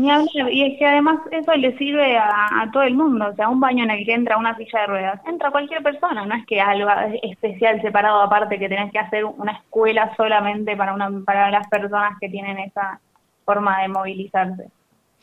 Y 0.02 0.62
es 0.62 0.78
que 0.78 0.86
además 0.86 1.20
eso 1.30 1.54
le 1.54 1.76
sirve 1.78 2.16
a, 2.16 2.68
todo 2.72 2.82
el 2.82 2.94
mundo, 2.94 3.28
o 3.30 3.34
sea, 3.34 3.48
un 3.48 3.60
baño 3.60 3.84
en 3.84 3.90
el 3.90 4.04
que 4.04 4.14
entra 4.14 4.36
una 4.36 4.56
silla 4.56 4.80
de 4.80 4.86
ruedas, 4.86 5.20
entra 5.26 5.50
cualquier 5.50 5.82
persona, 5.82 6.24
no 6.24 6.34
es 6.34 6.44
que 6.46 6.60
algo 6.60 6.88
especial 7.22 7.80
separado 7.82 8.20
aparte 8.22 8.58
que 8.58 8.68
tenés 8.68 8.90
que 8.92 8.98
hacer 8.98 9.24
una 9.24 9.52
escuela 9.52 10.14
solamente 10.16 10.76
para 10.76 10.94
una 10.94 11.10
para 11.24 11.50
las 11.50 11.68
personas 11.68 12.18
que 12.20 12.28
tienen 12.28 12.58
esa 12.58 13.00
forma 13.44 13.82
de 13.82 13.88
movilizarse. 13.88 14.68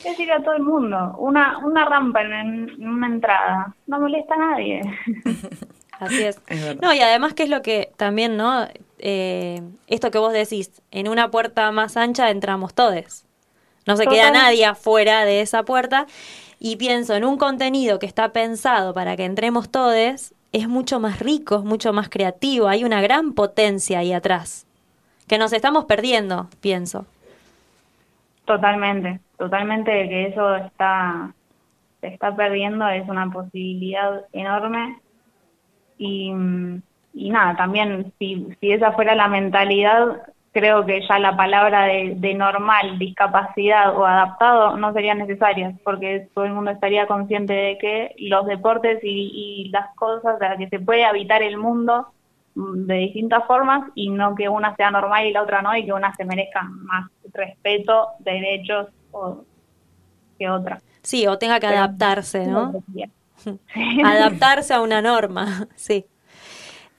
Le 0.04 0.16
sirve 0.16 0.34
a 0.34 0.44
todo 0.44 0.56
el 0.56 0.64
mundo, 0.64 1.16
una 1.18 1.58
una 1.60 1.86
rampa 1.86 2.22
en, 2.22 2.84
una 2.84 3.08
entrada, 3.08 3.76
no 3.88 4.00
molesta 4.00 4.36
a 4.36 4.38
nadie. 4.38 4.82
Así 6.00 6.24
es. 6.24 6.42
no, 6.82 6.94
y 6.94 7.00
además 7.00 7.36
que 7.36 7.44
es 7.44 7.50
lo 7.50 7.62
que 7.62 7.92
también, 7.96 8.36
¿no? 8.36 8.68
Eh, 8.98 9.62
esto 9.88 10.10
que 10.10 10.18
vos 10.18 10.34
decís, 10.34 10.82
en 10.90 11.08
una 11.08 11.30
puerta 11.30 11.72
más 11.72 11.96
ancha 11.96 12.32
entramos 12.32 12.74
todos. 12.74 13.26
No 13.86 13.98
se 13.98 14.06
queda 14.06 14.32
nadie 14.32 14.66
afuera 14.66 15.26
de 15.26 15.42
esa 15.42 15.64
puerta. 15.64 16.06
Y 16.60 16.76
pienso 16.76 17.16
en 17.16 17.26
un 17.26 17.38
contenido 17.38 17.98
que 17.98 18.06
está 18.06 18.34
pensado 18.34 18.94
para 18.94 19.18
que 19.18 19.26
entremos 19.26 19.72
todos, 19.72 20.34
es 20.52 20.68
mucho 20.68 21.00
más 21.00 21.20
rico, 21.20 21.56
es 21.56 21.64
mucho 21.64 21.94
más 21.94 22.10
creativo, 22.10 22.68
hay 22.68 22.84
una 22.84 23.02
gran 23.02 23.34
potencia 23.34 24.00
ahí 24.00 24.14
atrás, 24.14 24.68
que 25.28 25.38
nos 25.38 25.54
estamos 25.54 25.86
perdiendo, 25.86 26.50
pienso. 26.60 27.06
Totalmente, 28.46 29.20
totalmente 29.38 29.92
que 30.10 30.28
eso 30.28 30.56
está, 30.56 31.34
se 32.02 32.08
está 32.08 32.36
perdiendo, 32.36 32.88
es 32.90 33.08
una 33.08 33.32
posibilidad 33.32 34.26
enorme. 34.34 35.00
Y, 35.98 36.32
y 37.14 37.30
nada, 37.30 37.56
también 37.56 38.12
si, 38.20 38.48
si 38.60 38.72
esa 38.72 38.92
fuera 38.92 39.16
la 39.16 39.28
mentalidad, 39.28 40.22
creo 40.52 40.86
que 40.86 41.02
ya 41.08 41.18
la 41.20 41.36
palabra 41.36 41.86
de, 41.86 42.34
normal, 42.34 43.00
discapacidad 43.00 43.98
o 43.98 44.06
adaptado 44.06 44.78
no 44.78 44.92
serían 44.94 45.20
necesarias, 45.20 45.74
porque 45.84 46.28
todo 46.34 46.46
el 46.46 46.54
mundo 46.54 46.72
estaría 46.72 47.08
consciente 47.08 47.54
de 47.54 47.78
que 47.78 48.16
los 48.18 48.46
deportes 48.46 49.00
y, 49.04 49.70
las 49.72 49.96
cosas, 49.96 50.36
o 50.36 50.58
que 50.58 50.70
se 50.70 50.80
puede 50.80 51.06
habitar 51.06 51.42
el 51.42 51.58
mundo 51.58 52.08
mm, 52.56 52.86
de 52.86 52.96
distintas 52.96 53.46
formas 53.46 53.90
y 53.96 54.10
no 54.10 54.36
que 54.36 54.50
una 54.50 54.76
sea 54.76 54.92
normal 54.92 55.26
y 55.26 55.32
la 55.32 55.44
otra 55.44 55.62
no, 55.62 55.76
y 55.76 55.86
que 55.86 55.94
una 55.94 56.14
se 56.16 56.26
merezca 56.26 56.64
más 56.64 57.10
respeto, 57.34 58.10
derechos 58.20 58.88
o 59.12 59.46
que 60.38 60.50
otra. 60.50 60.82
Sí, 61.02 61.26
o 61.28 61.38
tenga 61.38 61.60
que 61.60 61.68
adaptarse, 61.68 62.46
¿no? 62.46 62.74
adaptarse 64.06 64.74
a 64.74 64.82
una 64.82 65.02
norma, 65.02 65.68
sí. 65.76 66.06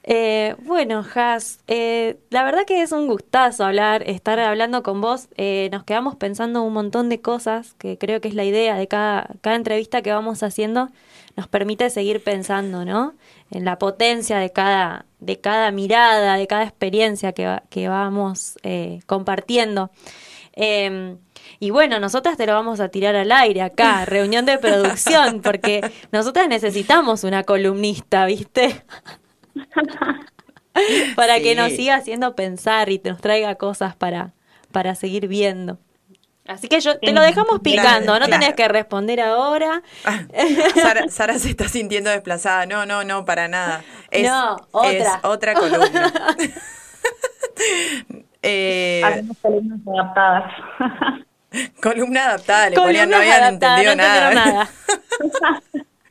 Eh, 0.04 0.56
bueno, 0.64 1.04
Has, 1.14 1.60
eh, 1.68 2.18
la 2.30 2.42
verdad 2.42 2.64
que 2.66 2.82
es 2.82 2.90
un 2.90 3.06
gustazo 3.06 3.64
hablar, 3.64 4.02
estar 4.08 4.38
hablando 4.40 4.82
con 4.82 5.00
vos. 5.00 5.28
Eh, 5.36 5.68
nos 5.72 5.84
quedamos 5.84 6.16
pensando 6.16 6.62
un 6.62 6.72
montón 6.72 7.08
de 7.08 7.20
cosas, 7.20 7.74
que 7.74 7.98
creo 7.98 8.20
que 8.20 8.28
es 8.28 8.34
la 8.34 8.44
idea 8.44 8.76
de 8.76 8.88
cada, 8.88 9.28
cada 9.40 9.56
entrevista 9.56 10.02
que 10.02 10.12
vamos 10.12 10.42
haciendo, 10.42 10.90
nos 11.36 11.46
permite 11.48 11.88
seguir 11.90 12.22
pensando, 12.22 12.84
¿no? 12.84 13.14
En 13.50 13.64
la 13.64 13.78
potencia 13.78 14.38
de 14.38 14.50
cada, 14.50 15.06
de 15.20 15.40
cada 15.40 15.70
mirada, 15.70 16.36
de 16.36 16.46
cada 16.46 16.64
experiencia 16.64 17.32
que, 17.32 17.60
que 17.70 17.88
vamos 17.88 18.56
compartiendo. 19.06 19.90
Em, 20.54 21.18
y 21.60 21.70
bueno, 21.70 21.98
nosotras 21.98 22.36
te 22.36 22.46
lo 22.46 22.52
vamos 22.52 22.80
a 22.80 22.88
tirar 22.88 23.14
al 23.16 23.32
aire 23.32 23.62
acá, 23.62 24.04
reunión 24.06 24.44
de 24.46 24.58
producción, 24.58 25.40
porque 25.42 25.80
nosotras 26.10 26.48
necesitamos 26.48 27.24
una 27.24 27.44
columnista, 27.44 28.26
¿viste? 28.26 28.84
para 31.16 31.40
que 31.40 31.54
nos 31.54 31.72
siga 31.72 31.96
haciendo 31.96 32.34
pensar 32.34 32.88
y 32.88 33.00
nos 33.04 33.20
traiga 33.20 33.54
cosas 33.56 33.94
para, 33.96 34.32
para 34.70 34.94
seguir 34.94 35.28
viendo. 35.28 35.78
Así 36.46 36.68
que 36.68 36.80
yo 36.80 36.98
te 36.98 37.12
lo 37.12 37.22
dejamos 37.22 37.60
picando, 37.60 38.18
no 38.18 38.26
tenés 38.26 38.54
que 38.54 38.66
responder 38.66 39.20
ahora. 39.20 39.80
Ah, 40.04 40.22
Sara, 41.08 41.38
se 41.38 41.50
está 41.50 41.68
sintiendo 41.68 42.10
desplazada. 42.10 42.66
No, 42.66 42.84
no, 42.84 43.04
no, 43.04 43.24
para 43.24 43.46
nada. 43.46 43.84
Es, 44.10 44.28
no, 44.28 44.56
otra. 44.72 44.90
Es 44.90 45.08
otra 45.22 45.54
columna. 45.54 46.12
eh, 48.42 49.22
columnas 49.40 49.78
adaptadas. 49.86 50.52
columna 51.80 52.24
adaptada, 52.24 52.70
le 52.70 52.76
ponían, 52.76 53.08
no 53.08 53.18
habían 53.18 53.54
entendido 53.54 53.94
nada. 53.94 54.34
nada. 54.34 54.68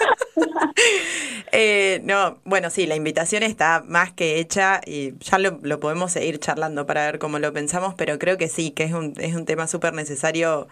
Eh, 1.55 2.01
no, 2.03 2.39
bueno, 2.45 2.71
sí, 2.71 2.87
la 2.87 2.95
invitación 2.95 3.43
está 3.43 3.83
más 3.85 4.11
que 4.11 4.39
hecha 4.39 4.81
y 4.87 5.13
ya 5.19 5.37
lo, 5.37 5.59
lo, 5.61 5.79
podemos 5.79 6.11
seguir 6.11 6.39
charlando 6.39 6.87
para 6.87 7.05
ver 7.05 7.19
cómo 7.19 7.37
lo 7.37 7.53
pensamos, 7.53 7.93
pero 7.93 8.17
creo 8.17 8.39
que 8.39 8.47
sí, 8.47 8.71
que 8.71 8.83
es 8.85 8.91
un, 8.91 9.13
es 9.19 9.35
un 9.35 9.45
tema 9.45 9.67
súper 9.67 9.93
necesario 9.93 10.67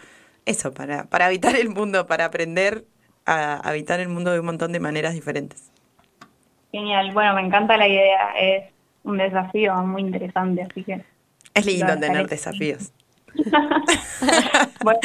eso, 0.46 0.74
para, 0.74 1.04
para 1.06 1.28
habitar 1.28 1.56
el 1.56 1.70
mundo, 1.70 2.08
para 2.08 2.26
aprender 2.26 2.86
a 3.28 3.58
habitar 3.58 4.00
el 4.00 4.10
mundo 4.10 4.32
de 4.32 4.40
un 4.40 4.46
montón 4.48 4.72
de 4.72 4.80
maneras 4.80 5.14
diferentes. 5.14 5.72
Genial, 6.72 7.12
bueno, 7.14 7.36
me 7.36 7.42
encanta 7.42 7.78
la 7.78 7.88
idea, 7.88 8.32
es 8.40 8.64
un 9.04 9.18
desafío 9.18 9.76
muy 9.84 10.02
interesante, 10.02 10.64
así 10.64 10.84
que... 10.84 11.04
Es 11.54 11.66
lindo 11.66 11.98
tener 12.00 12.28
desafíos. 12.28 12.92
bueno, 14.84 15.00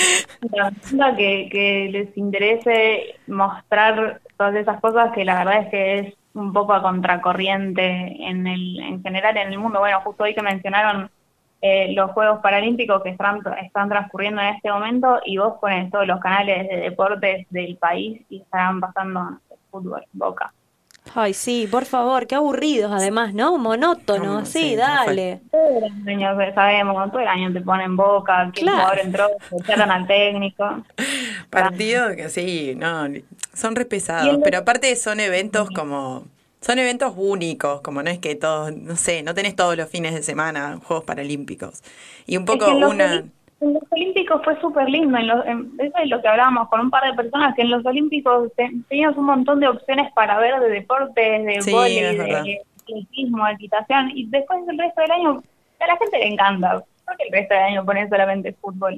que, 1.16 1.48
que 1.50 1.88
les 1.90 2.16
interese 2.16 3.16
mostrar 3.26 4.20
todas 4.36 4.54
esas 4.56 4.80
cosas 4.80 5.12
que 5.12 5.24
la 5.24 5.38
verdad 5.38 5.62
es 5.62 5.68
que 5.68 5.98
es 5.98 6.14
un 6.34 6.52
poco 6.52 6.74
a 6.74 6.82
contracorriente 6.82 7.82
en, 7.82 8.46
el, 8.46 8.78
en 8.80 9.02
general 9.02 9.36
en 9.36 9.52
el 9.52 9.58
mundo. 9.58 9.78
Bueno, 9.80 10.00
justo 10.02 10.24
hoy 10.24 10.34
que 10.34 10.42
mencionaron 10.42 11.10
eh, 11.62 11.92
los 11.94 12.10
Juegos 12.12 12.40
Paralímpicos 12.42 13.02
que 13.02 13.10
están, 13.10 13.40
están 13.64 13.88
transcurriendo 13.88 14.42
en 14.42 14.48
este 14.48 14.70
momento 14.70 15.20
y 15.24 15.38
vos 15.38 15.54
pones 15.60 15.90
todos 15.90 16.06
los 16.06 16.20
canales 16.20 16.68
de 16.68 16.76
deportes 16.76 17.46
del 17.50 17.76
país 17.76 18.20
y 18.28 18.42
estarán 18.42 18.80
pasando 18.80 19.38
fútbol, 19.70 20.04
boca. 20.12 20.52
Ay, 21.14 21.34
sí, 21.34 21.66
por 21.70 21.84
favor, 21.84 22.26
qué 22.26 22.34
aburridos 22.34 22.92
además, 22.92 23.32
¿no? 23.34 23.56
Monótono, 23.58 24.44
sí, 24.44 24.76
dale. 24.76 25.40
Todo 25.50 25.86
el 25.86 26.08
año 26.08 26.54
sabemos, 26.54 27.10
todo 27.10 27.20
el 27.20 27.28
año 27.28 27.52
te 27.52 27.60
ponen 27.60 27.96
boca, 27.96 28.50
que 28.52 28.62
claro. 28.62 28.78
jugador 28.78 28.98
entró, 29.00 29.28
echaron 29.58 29.90
al 29.90 30.06
técnico. 30.06 30.84
Partido 31.50 32.14
que 32.16 32.28
sí, 32.28 32.74
no, 32.76 33.06
son 33.54 33.76
re 33.76 33.84
pesados, 33.84 34.38
pero 34.44 34.58
aparte 34.58 34.94
son 34.96 35.20
eventos 35.20 35.70
como 35.70 36.24
son 36.60 36.78
eventos 36.80 37.12
únicos, 37.16 37.80
como 37.80 38.02
no 38.02 38.10
es 38.10 38.18
que 38.18 38.34
todos, 38.34 38.74
no 38.74 38.96
sé, 38.96 39.22
no 39.22 39.34
tenés 39.34 39.54
todos 39.54 39.76
los 39.76 39.88
fines 39.88 40.14
de 40.14 40.22
semana 40.22 40.80
Juegos 40.82 41.04
Paralímpicos. 41.04 41.82
Y 42.26 42.36
un 42.36 42.44
poco 42.44 42.66
una... 42.74 43.24
En 43.60 43.72
los 43.72 43.82
Olímpicos 43.90 44.42
fue 44.44 44.60
súper 44.60 44.88
lindo, 44.88 45.16
en 45.16 45.72
eso 45.78 45.98
es 46.02 46.10
lo 46.10 46.20
que 46.20 46.28
hablábamos 46.28 46.68
con 46.68 46.80
un 46.80 46.90
par 46.90 47.04
de 47.04 47.14
personas, 47.14 47.54
que 47.54 47.62
en 47.62 47.70
los 47.70 47.84
Olímpicos 47.86 48.52
teníamos 48.88 49.16
un 49.16 49.24
montón 49.24 49.60
de 49.60 49.68
opciones 49.68 50.12
para 50.12 50.38
ver 50.38 50.60
de 50.60 50.68
deportes, 50.68 51.44
de 51.44 51.62
sí, 51.62 51.72
de 51.72 52.60
atletismo, 52.86 53.46
de 53.46 53.52
equitación, 53.52 54.10
y 54.14 54.26
después 54.28 54.60
el 54.68 54.78
resto 54.78 55.00
del 55.00 55.10
año 55.10 55.42
a 55.80 55.86
la 55.86 55.96
gente 55.96 56.18
le 56.18 56.28
encanta, 56.28 56.84
porque 57.06 57.24
el 57.24 57.32
resto 57.32 57.54
del 57.54 57.64
año 57.64 57.84
pone 57.84 58.08
solamente 58.08 58.52
fútbol. 58.60 58.96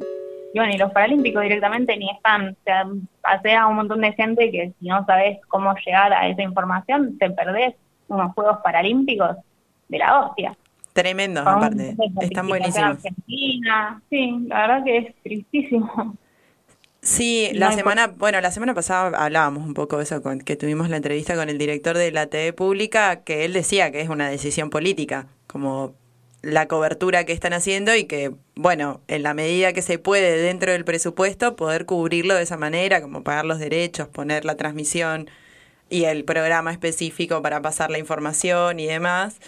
Y 0.55 0.59
bueno, 0.59 0.73
y 0.75 0.79
los 0.79 0.90
Paralímpicos 0.92 1.42
directamente 1.42 1.97
ni 1.97 2.11
están, 2.11 2.49
o 2.49 2.64
sea, 2.64 2.87
pasea 3.21 3.66
un 3.66 3.77
montón 3.77 4.01
de 4.01 4.12
gente 4.12 4.51
que 4.51 4.73
si 4.81 4.88
no 4.88 5.05
sabes 5.05 5.38
cómo 5.49 5.75
llegar 5.85 6.12
a 6.12 6.27
esa 6.27 6.42
información, 6.42 7.18
te 7.18 7.31
perdés 7.31 7.75
unos 8.09 8.33
Juegos 8.35 8.59
Paralímpicos 8.64 9.37
de 9.88 9.99
la 9.99 10.21
hostia. 10.21 10.57
Tremendo, 10.98 11.42
aparte. 11.42 11.96
Están 12.20 12.48
buenísimos. 12.48 12.96
Argentina. 12.96 14.02
Sí, 14.11 14.46
la 14.48 14.66
verdad 14.66 14.84
que 14.84 14.98
es 14.98 15.14
tristísimo. 15.22 16.16
Sí, 17.00 17.50
la 17.54 17.70
semana, 17.70 18.08
bueno, 18.08 18.40
la 18.40 18.50
semana 18.50 18.74
pasada 18.74 19.16
hablábamos 19.16 19.64
un 19.64 19.74
poco 19.74 19.98
de 19.98 20.02
eso, 20.02 20.20
con, 20.22 20.40
que 20.40 20.56
tuvimos 20.56 20.88
la 20.90 20.96
entrevista 20.96 21.37
con 21.37 21.48
el 21.50 21.56
director 21.56 21.96
de 21.96 22.11
la 22.11 22.26
TV 22.26 22.52
pública, 22.52 23.22
que 23.22 23.44
él 23.44 23.52
decía 23.52 23.92
que 23.92 24.00
es 24.00 24.08
una 24.08 24.28
decisión 24.28 24.70
política, 24.70 25.28
como 25.46 25.94
la 26.42 26.66
cobertura 26.66 27.22
que 27.22 27.32
están 27.32 27.52
haciendo 27.52 27.94
y 27.94 28.02
que, 28.02 28.32
bueno, 28.56 29.00
en 29.06 29.22
la 29.22 29.34
medida 29.34 29.72
que 29.72 29.82
se 29.82 30.00
puede 30.00 30.42
dentro 30.42 30.72
del 30.72 30.84
presupuesto, 30.84 31.54
poder 31.54 31.87
cubrirlo 31.87 32.34
de 32.34 32.42
esa 32.42 32.56
manera, 32.56 33.00
como 33.00 33.22
pagar 33.22 33.44
los 33.44 33.61
derechos, 33.61 34.08
poner 34.08 34.44
la 34.44 34.56
transmisión 34.56 35.30
y 35.90 36.04
el 36.04 36.24
programa 36.24 36.72
específico 36.72 37.40
para 37.40 37.62
pasar 37.62 37.88
la 37.88 37.98
información 37.98 38.80
y 38.80 38.87
demás. 38.87 39.38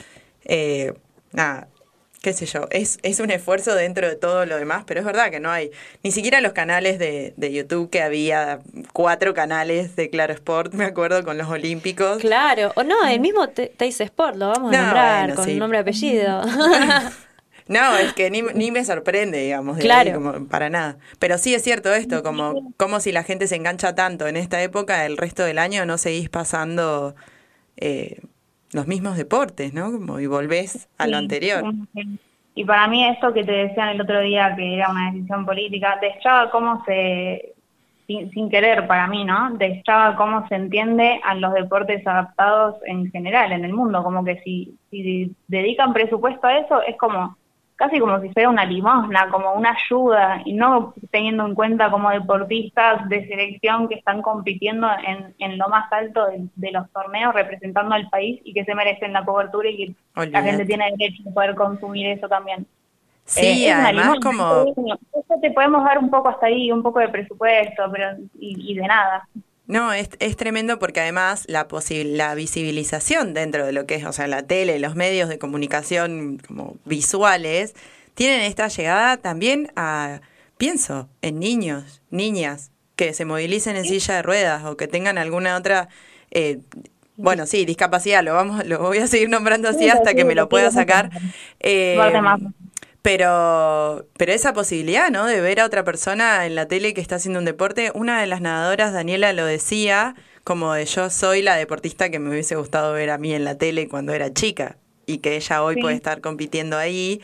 Eh, 0.44 0.94
nada, 1.32 1.68
qué 2.22 2.32
sé 2.32 2.46
yo, 2.46 2.66
es, 2.70 2.98
es 3.02 3.20
un 3.20 3.30
esfuerzo 3.30 3.74
dentro 3.74 4.08
de 4.08 4.16
todo 4.16 4.44
lo 4.46 4.56
demás, 4.56 4.84
pero 4.86 5.00
es 5.00 5.06
verdad 5.06 5.30
que 5.30 5.40
no 5.40 5.50
hay 5.50 5.70
ni 6.02 6.10
siquiera 6.10 6.40
los 6.40 6.52
canales 6.52 6.98
de, 6.98 7.32
de 7.36 7.52
YouTube 7.52 7.90
que 7.90 8.02
había 8.02 8.60
cuatro 8.92 9.32
canales 9.32 9.96
de 9.96 10.10
Claro 10.10 10.34
Sport, 10.34 10.74
me 10.74 10.84
acuerdo, 10.84 11.24
con 11.24 11.38
los 11.38 11.48
Olímpicos. 11.48 12.18
Claro, 12.18 12.72
o 12.76 12.82
no, 12.82 13.06
el 13.06 13.20
mismo 13.20 13.48
Teis 13.48 14.00
Sport, 14.00 14.36
lo 14.36 14.48
vamos 14.48 14.74
a 14.74 14.82
nombrar 14.82 15.34
con 15.34 15.58
nombre 15.58 15.78
y 15.78 15.80
apellido. 15.82 16.42
No, 17.70 17.96
es 17.96 18.12
que 18.14 18.32
ni, 18.32 18.42
ni 18.54 18.72
me 18.72 18.84
sorprende, 18.84 19.38
digamos, 19.42 19.78
claro. 19.78 20.44
para 20.50 20.70
nada. 20.70 20.98
Pero 21.20 21.38
sí 21.38 21.54
es 21.54 21.62
cierto 21.62 21.94
esto, 21.94 22.24
como, 22.24 22.74
como 22.76 22.98
si 22.98 23.12
la 23.12 23.22
gente 23.22 23.46
se 23.46 23.54
engancha 23.54 23.94
tanto 23.94 24.26
en 24.26 24.36
esta 24.36 24.60
época, 24.60 25.06
el 25.06 25.16
resto 25.16 25.44
del 25.44 25.56
año 25.58 25.86
no 25.86 25.96
seguís 25.96 26.28
pasando 26.28 27.14
eh, 27.76 28.22
los 28.72 28.86
mismos 28.86 29.16
deportes, 29.16 29.74
¿no? 29.74 29.92
Como 29.92 30.20
y 30.20 30.26
volvés 30.26 30.88
a 30.98 31.06
lo 31.06 31.16
anterior. 31.16 31.64
Y 32.54 32.64
para 32.64 32.88
mí 32.88 33.06
esto 33.06 33.32
que 33.32 33.44
te 33.44 33.52
decían 33.52 33.90
el 33.90 34.00
otro 34.00 34.20
día, 34.20 34.54
que 34.56 34.74
era 34.74 34.90
una 34.90 35.12
decisión 35.12 35.46
política, 35.46 35.98
destraba 36.00 36.50
cómo 36.50 36.84
se, 36.84 37.54
sin, 38.06 38.50
querer 38.50 38.86
para 38.86 39.06
mí, 39.06 39.24
¿no? 39.24 39.50
Destraba 39.54 40.16
cómo 40.16 40.46
se 40.48 40.56
entiende 40.56 41.20
a 41.24 41.34
los 41.34 41.54
deportes 41.54 42.06
adaptados 42.06 42.76
en 42.86 43.10
general 43.10 43.52
en 43.52 43.64
el 43.64 43.72
mundo, 43.72 44.02
como 44.02 44.24
que 44.24 44.40
si, 44.42 44.76
si 44.90 45.34
dedican 45.48 45.92
presupuesto 45.92 46.46
a 46.46 46.58
eso, 46.58 46.82
es 46.82 46.96
como 46.96 47.36
casi 47.80 47.98
como 47.98 48.20
si 48.20 48.28
fuera 48.28 48.50
una 48.50 48.66
limosna, 48.66 49.30
como 49.30 49.54
una 49.54 49.70
ayuda, 49.70 50.42
y 50.44 50.52
no 50.52 50.92
teniendo 51.10 51.46
en 51.46 51.54
cuenta 51.54 51.90
como 51.90 52.10
deportistas 52.10 53.08
de 53.08 53.26
selección 53.26 53.88
que 53.88 53.94
están 53.94 54.20
compitiendo 54.20 54.86
en, 55.02 55.34
en 55.38 55.56
lo 55.56 55.66
más 55.70 55.90
alto 55.90 56.26
de, 56.26 56.72
los 56.72 56.90
torneos 56.90 57.34
representando 57.34 57.94
al 57.94 58.10
país 58.10 58.38
y 58.44 58.52
que 58.52 58.66
se 58.66 58.74
merecen 58.74 59.14
la 59.14 59.24
cobertura 59.24 59.70
y 59.70 59.94
que 60.14 60.26
la 60.28 60.42
gente 60.42 60.66
tiene 60.66 60.92
derecho 60.98 61.22
a 61.26 61.32
poder 61.32 61.54
consumir 61.54 62.08
eso 62.08 62.28
también. 62.28 62.66
Sí, 63.24 63.64
eh, 63.64 63.72
además 63.72 64.18
como... 64.22 64.74
te 65.40 65.50
podemos 65.50 65.82
dar 65.82 66.00
un 66.00 66.10
poco 66.10 66.28
hasta 66.28 66.48
ahí, 66.48 66.70
un 66.70 66.82
poco 66.82 66.98
de 66.98 67.08
presupuesto, 67.08 67.90
pero 67.90 68.10
y 68.38 68.74
de 68.74 68.86
nada. 68.86 69.26
No, 69.70 69.92
es, 69.92 70.10
es 70.18 70.36
tremendo 70.36 70.80
porque 70.80 71.00
además 71.00 71.44
la, 71.46 71.68
la 72.04 72.34
visibilización 72.34 73.34
dentro 73.34 73.64
de 73.64 73.72
lo 73.72 73.86
que 73.86 73.94
es, 73.94 74.04
o 74.04 74.12
sea, 74.12 74.26
la 74.26 74.42
tele, 74.42 74.80
los 74.80 74.96
medios 74.96 75.28
de 75.28 75.38
comunicación 75.38 76.42
como 76.44 76.76
visuales, 76.84 77.76
tienen 78.14 78.40
esta 78.40 78.66
llegada 78.66 79.18
también 79.18 79.70
a, 79.76 80.22
pienso, 80.58 81.08
en 81.22 81.38
niños, 81.38 82.02
niñas, 82.10 82.72
que 82.96 83.14
se 83.14 83.24
movilicen 83.24 83.76
en 83.76 83.84
silla 83.84 84.16
de 84.16 84.22
ruedas 84.22 84.64
o 84.64 84.76
que 84.76 84.88
tengan 84.88 85.18
alguna 85.18 85.56
otra... 85.56 85.88
Eh, 86.32 86.58
bueno, 87.16 87.46
sí, 87.46 87.64
discapacidad, 87.64 88.24
lo 88.24 88.34
vamos, 88.34 88.66
lo 88.66 88.80
voy 88.80 88.98
a 88.98 89.06
seguir 89.06 89.28
nombrando 89.28 89.68
así 89.68 89.88
hasta 89.88 90.14
que 90.14 90.24
me 90.24 90.34
lo 90.34 90.48
pueda 90.48 90.72
sacar. 90.72 91.10
Eh, 91.60 91.96
pero, 93.02 94.06
pero 94.16 94.32
esa 94.32 94.52
posibilidad, 94.52 95.10
¿no? 95.10 95.26
De 95.26 95.40
ver 95.40 95.60
a 95.60 95.66
otra 95.66 95.84
persona 95.84 96.44
en 96.46 96.54
la 96.54 96.68
tele 96.68 96.92
que 96.92 97.00
está 97.00 97.16
haciendo 97.16 97.38
un 97.38 97.44
deporte. 97.44 97.92
Una 97.94 98.20
de 98.20 98.26
las 98.26 98.40
nadadoras, 98.40 98.92
Daniela, 98.92 99.32
lo 99.32 99.46
decía, 99.46 100.14
como 100.44 100.74
de 100.74 100.84
yo 100.84 101.08
soy 101.08 101.42
la 101.42 101.56
deportista 101.56 102.10
que 102.10 102.18
me 102.18 102.30
hubiese 102.30 102.56
gustado 102.56 102.92
ver 102.92 103.10
a 103.10 103.18
mí 103.18 103.32
en 103.32 103.44
la 103.44 103.56
tele 103.56 103.88
cuando 103.88 104.12
era 104.12 104.32
chica. 104.32 104.76
Y 105.06 105.18
que 105.18 105.36
ella 105.36 105.62
hoy 105.62 105.80
puede 105.80 105.96
estar 105.96 106.20
compitiendo 106.20 106.76
ahí. 106.76 107.20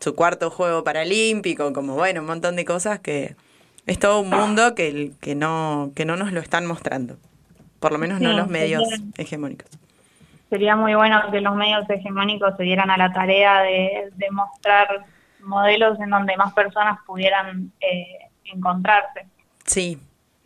Su 0.00 0.14
cuarto 0.14 0.50
juego 0.50 0.84
paralímpico, 0.84 1.72
como 1.72 1.94
bueno, 1.94 2.20
un 2.20 2.26
montón 2.26 2.56
de 2.56 2.64
cosas 2.64 3.00
que 3.00 3.36
es 3.86 3.98
todo 3.98 4.20
un 4.20 4.30
mundo 4.30 4.74
que, 4.74 5.12
que, 5.20 5.34
no, 5.34 5.92
que 5.94 6.04
no 6.04 6.16
nos 6.16 6.32
lo 6.32 6.40
están 6.40 6.66
mostrando. 6.66 7.18
Por 7.80 7.92
lo 7.92 7.98
menos 7.98 8.20
no 8.20 8.32
los 8.32 8.48
medios 8.48 8.82
hegemónicos 9.16 9.68
sería 10.50 10.76
muy 10.76 10.94
bueno 10.94 11.20
que 11.30 11.40
los 11.40 11.54
medios 11.54 11.88
hegemónicos 11.88 12.56
se 12.56 12.62
dieran 12.62 12.90
a 12.90 12.96
la 12.96 13.12
tarea 13.12 13.60
de, 13.62 14.10
mostrar 14.30 15.04
modelos 15.40 15.98
en 16.00 16.10
donde 16.10 16.36
más 16.36 16.52
personas 16.52 16.98
pudieran 17.06 17.72
eh, 17.80 18.18
encontrarse. 18.44 19.26
Sí, 19.64 19.98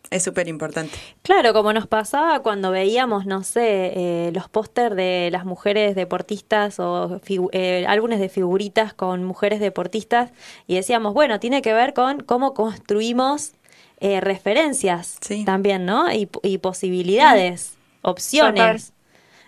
es 0.09 0.23
súper 0.23 0.47
importante. 0.47 0.93
Claro, 1.21 1.53
como 1.53 1.73
nos 1.73 1.87
pasaba 1.87 2.39
cuando 2.41 2.71
veíamos, 2.71 3.25
no 3.25 3.43
sé, 3.43 3.93
eh, 3.95 4.31
los 4.33 4.49
póster 4.49 4.95
de 4.95 5.29
las 5.31 5.45
mujeres 5.45 5.95
deportistas 5.95 6.79
o 6.79 7.19
eh, 7.51 7.85
álbumes 7.87 8.19
de 8.19 8.29
figuritas 8.29 8.93
con 8.93 9.23
mujeres 9.23 9.59
deportistas 9.59 10.31
y 10.67 10.75
decíamos, 10.75 11.13
bueno, 11.13 11.39
tiene 11.39 11.61
que 11.61 11.73
ver 11.73 11.93
con 11.93 12.19
cómo 12.19 12.53
construimos 12.53 13.53
referencias 14.01 15.17
también, 15.45 15.85
¿no? 15.85 16.11
Y, 16.11 16.57
posibilidades, 16.57 17.77
opciones. 18.01 18.91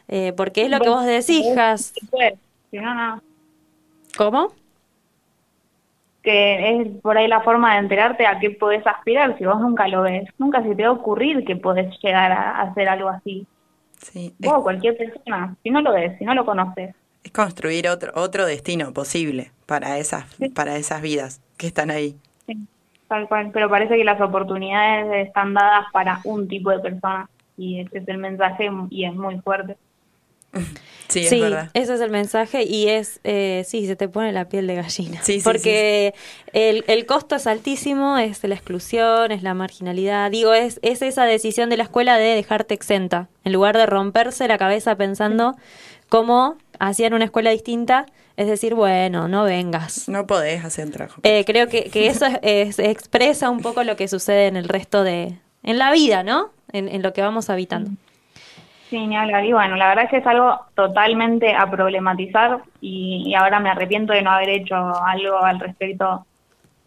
Eh, 0.07 0.33
porque 0.35 0.63
es 0.63 0.69
lo 0.69 0.79
que 0.79 0.89
vos 0.89 1.05
decís. 1.05 1.45
¿Cómo? 4.17 4.53
Que 6.21 6.81
es 6.81 6.87
por 7.01 7.17
ahí 7.17 7.27
la 7.27 7.41
forma 7.41 7.73
de 7.73 7.79
enterarte 7.79 8.25
a 8.25 8.39
qué 8.39 8.51
podés 8.51 8.85
aspirar 8.85 9.37
si 9.37 9.45
vos 9.45 9.59
nunca 9.59 9.87
lo 9.87 10.01
ves. 10.01 10.27
Nunca 10.37 10.63
se 10.63 10.75
te 10.75 10.83
va 10.83 10.89
a 10.89 10.93
ocurrir 10.93 11.45
que 11.45 11.55
podés 11.55 11.93
llegar 12.01 12.31
a 12.31 12.61
hacer 12.61 12.87
algo 12.87 13.09
así. 13.09 13.45
Sí. 13.97 14.33
Vos, 14.39 14.61
cualquier 14.63 14.97
persona, 14.97 15.55
si 15.63 15.69
no 15.69 15.81
lo 15.81 15.93
ves, 15.93 16.17
si 16.17 16.25
no 16.25 16.33
lo 16.33 16.45
conoces. 16.45 16.95
Es 17.23 17.31
construir 17.31 17.87
otro, 17.87 18.11
otro 18.15 18.45
destino 18.45 18.93
posible 18.93 19.51
para 19.65 19.97
esas, 19.97 20.25
para 20.53 20.75
esas 20.77 21.01
vidas 21.01 21.41
que 21.57 21.67
están 21.67 21.89
ahí. 21.89 22.15
Sí, 22.45 22.57
tal 23.07 23.27
cual. 23.27 23.49
Pero 23.51 23.69
parece 23.69 23.95
que 23.97 24.03
las 24.03 24.21
oportunidades 24.21 25.27
están 25.27 25.53
dadas 25.53 25.87
para 25.91 26.21
un 26.23 26.47
tipo 26.47 26.69
de 26.69 26.79
persona. 26.79 27.29
Y 27.57 27.79
ese 27.79 27.99
es 27.99 28.07
el 28.07 28.17
mensaje 28.17 28.69
y 28.89 29.05
es 29.05 29.13
muy 29.15 29.39
fuerte. 29.39 29.77
Sí, 31.07 31.25
es 31.25 31.39
verdad. 31.39 31.69
ese 31.73 31.93
es 31.93 32.01
el 32.01 32.09
mensaje 32.09 32.63
y 32.63 32.87
es, 32.87 33.19
eh, 33.23 33.63
sí, 33.67 33.85
se 33.85 33.95
te 33.95 34.09
pone 34.09 34.31
la 34.31 34.49
piel 34.49 34.67
de 34.67 34.75
gallina. 34.75 35.21
Sí, 35.23 35.39
porque 35.43 36.13
El, 36.51 36.83
el, 36.87 37.05
costo 37.05 37.35
es 37.35 37.47
altísimo, 37.47 38.17
es 38.17 38.43
la 38.43 38.55
exclusión, 38.55 39.31
es 39.31 39.43
la 39.43 39.53
marginalidad. 39.53 40.31
Digo, 40.31 40.53
es, 40.53 40.79
es 40.81 41.01
esa 41.01 41.25
decisión 41.25 41.69
de 41.69 41.77
la 41.77 41.83
escuela 41.83 42.17
de 42.17 42.35
dejarte 42.35 42.73
exenta, 42.73 43.29
en 43.43 43.53
lugar 43.53 43.77
de 43.77 43.85
romperse 43.85 44.47
la 44.47 44.57
cabeza 44.57 44.95
pensando 44.95 45.55
cómo 46.09 46.57
hacían 46.79 47.13
una 47.13 47.25
escuela 47.25 47.51
distinta. 47.51 48.05
Es 48.37 48.47
decir, 48.47 48.73
bueno, 48.75 49.29
no 49.29 49.45
vengas. 49.45 50.09
No 50.09 50.27
podés 50.27 50.65
hacer 50.65 50.89
trabajo. 50.89 51.21
Eh, 51.23 51.45
creo 51.45 51.69
que, 51.69 51.89
que 51.89 52.07
eso 52.07 52.25
es, 52.41 52.79
expresa 52.79 53.49
un 53.49 53.61
poco 53.61 53.83
lo 53.83 53.95
que 53.95 54.07
sucede 54.09 54.47
en 54.47 54.57
el 54.57 54.67
resto 54.67 55.03
de... 55.03 55.37
en 55.63 55.77
la 55.77 55.91
vida, 55.93 56.23
¿no? 56.23 56.51
En, 56.73 56.89
en 56.89 57.01
lo 57.01 57.13
que 57.13 57.21
vamos 57.21 57.49
habitando. 57.49 57.91
Sí, 58.95 59.07
ni 59.07 59.17
hablar. 59.17 59.43
Y 59.43 59.51
bueno, 59.51 59.75
la 59.75 59.89
verdad 59.89 60.05
es 60.05 60.09
que 60.09 60.17
es 60.19 60.25
algo 60.25 60.57
totalmente 60.73 61.53
a 61.53 61.69
problematizar 61.69 62.61
y, 62.79 63.35
ahora 63.35 63.59
me 63.59 63.69
arrepiento 63.69 64.13
de 64.13 64.21
no 64.21 64.31
haber 64.31 64.47
hecho 64.47 64.73
algo 65.03 65.37
al 65.39 65.59
respecto 65.59 66.25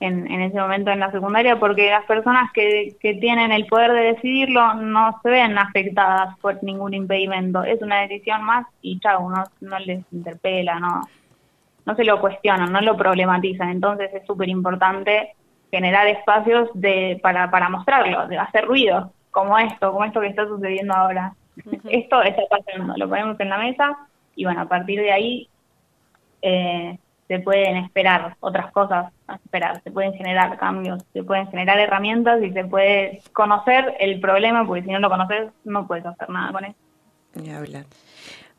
en, 0.01 0.27
en, 0.33 0.40
ese 0.40 0.59
momento 0.59 0.90
en 0.90 1.01
la 1.01 1.12
secundaria 1.12 1.61
porque 1.61 1.90
las 1.90 2.07
personas 2.07 2.51
que, 2.55 2.97
tienen 3.21 3.53
el 3.53 3.66
poder 3.66 3.92
de 3.92 4.14
decidirlo 4.14 4.73
no 4.73 5.21
se 5.23 5.29
ven 5.29 5.59
afectadas 5.59 6.35
por 6.38 6.62
ningún 6.64 6.94
impedimento. 6.94 7.62
Es 7.62 7.83
una 7.83 8.01
decisión 8.01 8.42
más 8.42 8.64
y 8.81 8.99
chau, 9.01 9.29
no, 9.29 9.44
no 9.61 9.79
les 9.81 10.03
interpela, 10.11 10.81
no, 10.81 11.03
no 11.85 11.94
se 11.94 12.05
lo 12.05 12.23
cuestionan, 12.23 12.73
no 12.73 12.81
lo 12.81 12.97
problematizan. 12.97 13.68
Entonces 13.68 14.14
es 14.14 14.25
súper 14.27 14.49
importante 14.49 15.35
generar 15.71 16.07
espacios 16.07 16.71
de 16.73 17.21
para, 17.23 17.51
para 17.51 17.68
mostrarlo, 17.68 18.27
de 18.29 18.38
hacer 18.38 18.64
ruido, 18.64 19.12
como 19.31 19.59
esto, 19.59 19.92
como 19.92 20.07
esto 20.07 20.23
que 20.23 20.29
está 20.29 20.47
sucediendo 20.47 20.94
ahora 20.94 21.35
Esto 21.90 22.23
está 22.23 22.42
pasando, 22.49 22.94
lo 22.97 23.09
ponemos 23.09 23.38
en 23.40 23.49
la 23.49 23.59
mesa 23.59 23.97
y 24.37 24.44
bueno, 24.44 24.61
a 24.62 24.68
partir 24.68 25.01
de 25.01 25.12
ahí 25.12 25.49
eh, 26.42 26.99
se 27.27 27.38
pueden 27.40 27.77
esperar 27.77 28.37
otras 28.40 28.73
cosas, 28.73 29.12
esperar, 29.44 29.83
se 29.83 29.90
pueden 29.90 30.14
generar 30.14 30.59
cambios, 30.59 31.05
se 31.12 31.23
pueden 31.23 31.47
generar 31.49 31.79
herramientas 31.79 32.42
y 32.42 32.53
se 32.53 32.64
puede 32.64 33.21
conocer 33.33 33.94
el 34.01 34.21
problema, 34.21 34.66
porque 34.66 34.83
si 34.83 34.90
no 34.90 34.99
lo 34.99 35.11
conoces 35.11 35.51
no 35.64 35.87
puedes 35.87 36.07
hacer 36.07 36.31
nada 36.31 36.53
con 36.53 36.64
eso. 36.64 36.77
Ni 37.35 37.51
hablar. 37.51 37.85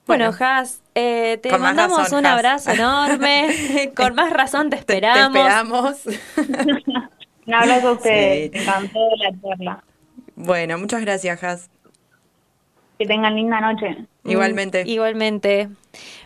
Bueno, 0.05 0.31
Has, 0.39 0.81
eh, 0.95 1.37
te 1.41 1.55
mandamos 1.57 2.11
un 2.11 2.25
abrazo 2.25 2.71
enorme. 2.71 3.91
con 3.95 4.15
más 4.15 4.33
razón 4.33 4.69
te 4.69 4.75
esperamos. 4.75 5.33
Te, 5.33 5.39
esperamos. 5.39 6.05
un 7.45 7.53
abrazo 7.53 7.89
a 7.89 7.91
ustedes. 7.91 8.51
Me 8.51 8.61
encantó 8.61 8.99
la 9.17 9.31
charla. 9.41 9.83
Bueno, 10.35 10.77
muchas 10.77 11.01
gracias, 11.01 11.43
Has. 11.43 11.69
Que 12.99 13.05
tengan 13.05 13.33
linda 13.33 13.61
noche. 13.61 13.95
Igualmente. 14.25 14.83
igualmente. 14.85 15.69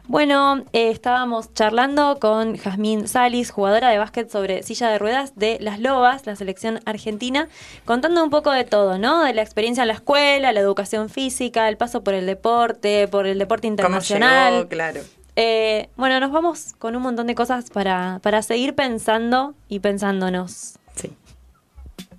Bueno, 0.07 0.65
eh, 0.73 0.89
estábamos 0.89 1.53
charlando 1.53 2.17
con 2.19 2.57
Jazmín 2.57 3.07
Salis, 3.07 3.51
jugadora 3.51 3.89
de 3.89 3.99
básquet 3.99 4.27
sobre 4.27 4.63
silla 4.63 4.89
de 4.89 4.97
ruedas 4.97 5.35
de 5.35 5.59
Las 5.61 5.79
Lobas, 5.79 6.25
la 6.25 6.35
selección 6.35 6.79
argentina, 6.85 7.47
contando 7.85 8.23
un 8.23 8.31
poco 8.31 8.49
de 8.49 8.63
todo, 8.63 8.97
¿no? 8.97 9.23
De 9.23 9.35
la 9.35 9.43
experiencia 9.43 9.83
en 9.83 9.89
la 9.89 9.93
escuela, 9.93 10.51
la 10.51 10.59
educación 10.59 11.09
física, 11.09 11.69
el 11.69 11.77
paso 11.77 12.03
por 12.03 12.15
el 12.15 12.25
deporte, 12.25 13.07
por 13.07 13.27
el 13.27 13.37
deporte 13.37 13.67
internacional. 13.67 14.67
claro. 14.67 15.01
Eh, 15.35 15.89
bueno, 15.95 16.19
nos 16.19 16.31
vamos 16.31 16.73
con 16.79 16.95
un 16.95 17.03
montón 17.03 17.27
de 17.27 17.35
cosas 17.35 17.69
para, 17.69 18.19
para 18.23 18.41
seguir 18.41 18.73
pensando 18.73 19.53
y 19.69 19.79
pensándonos. 19.79 20.79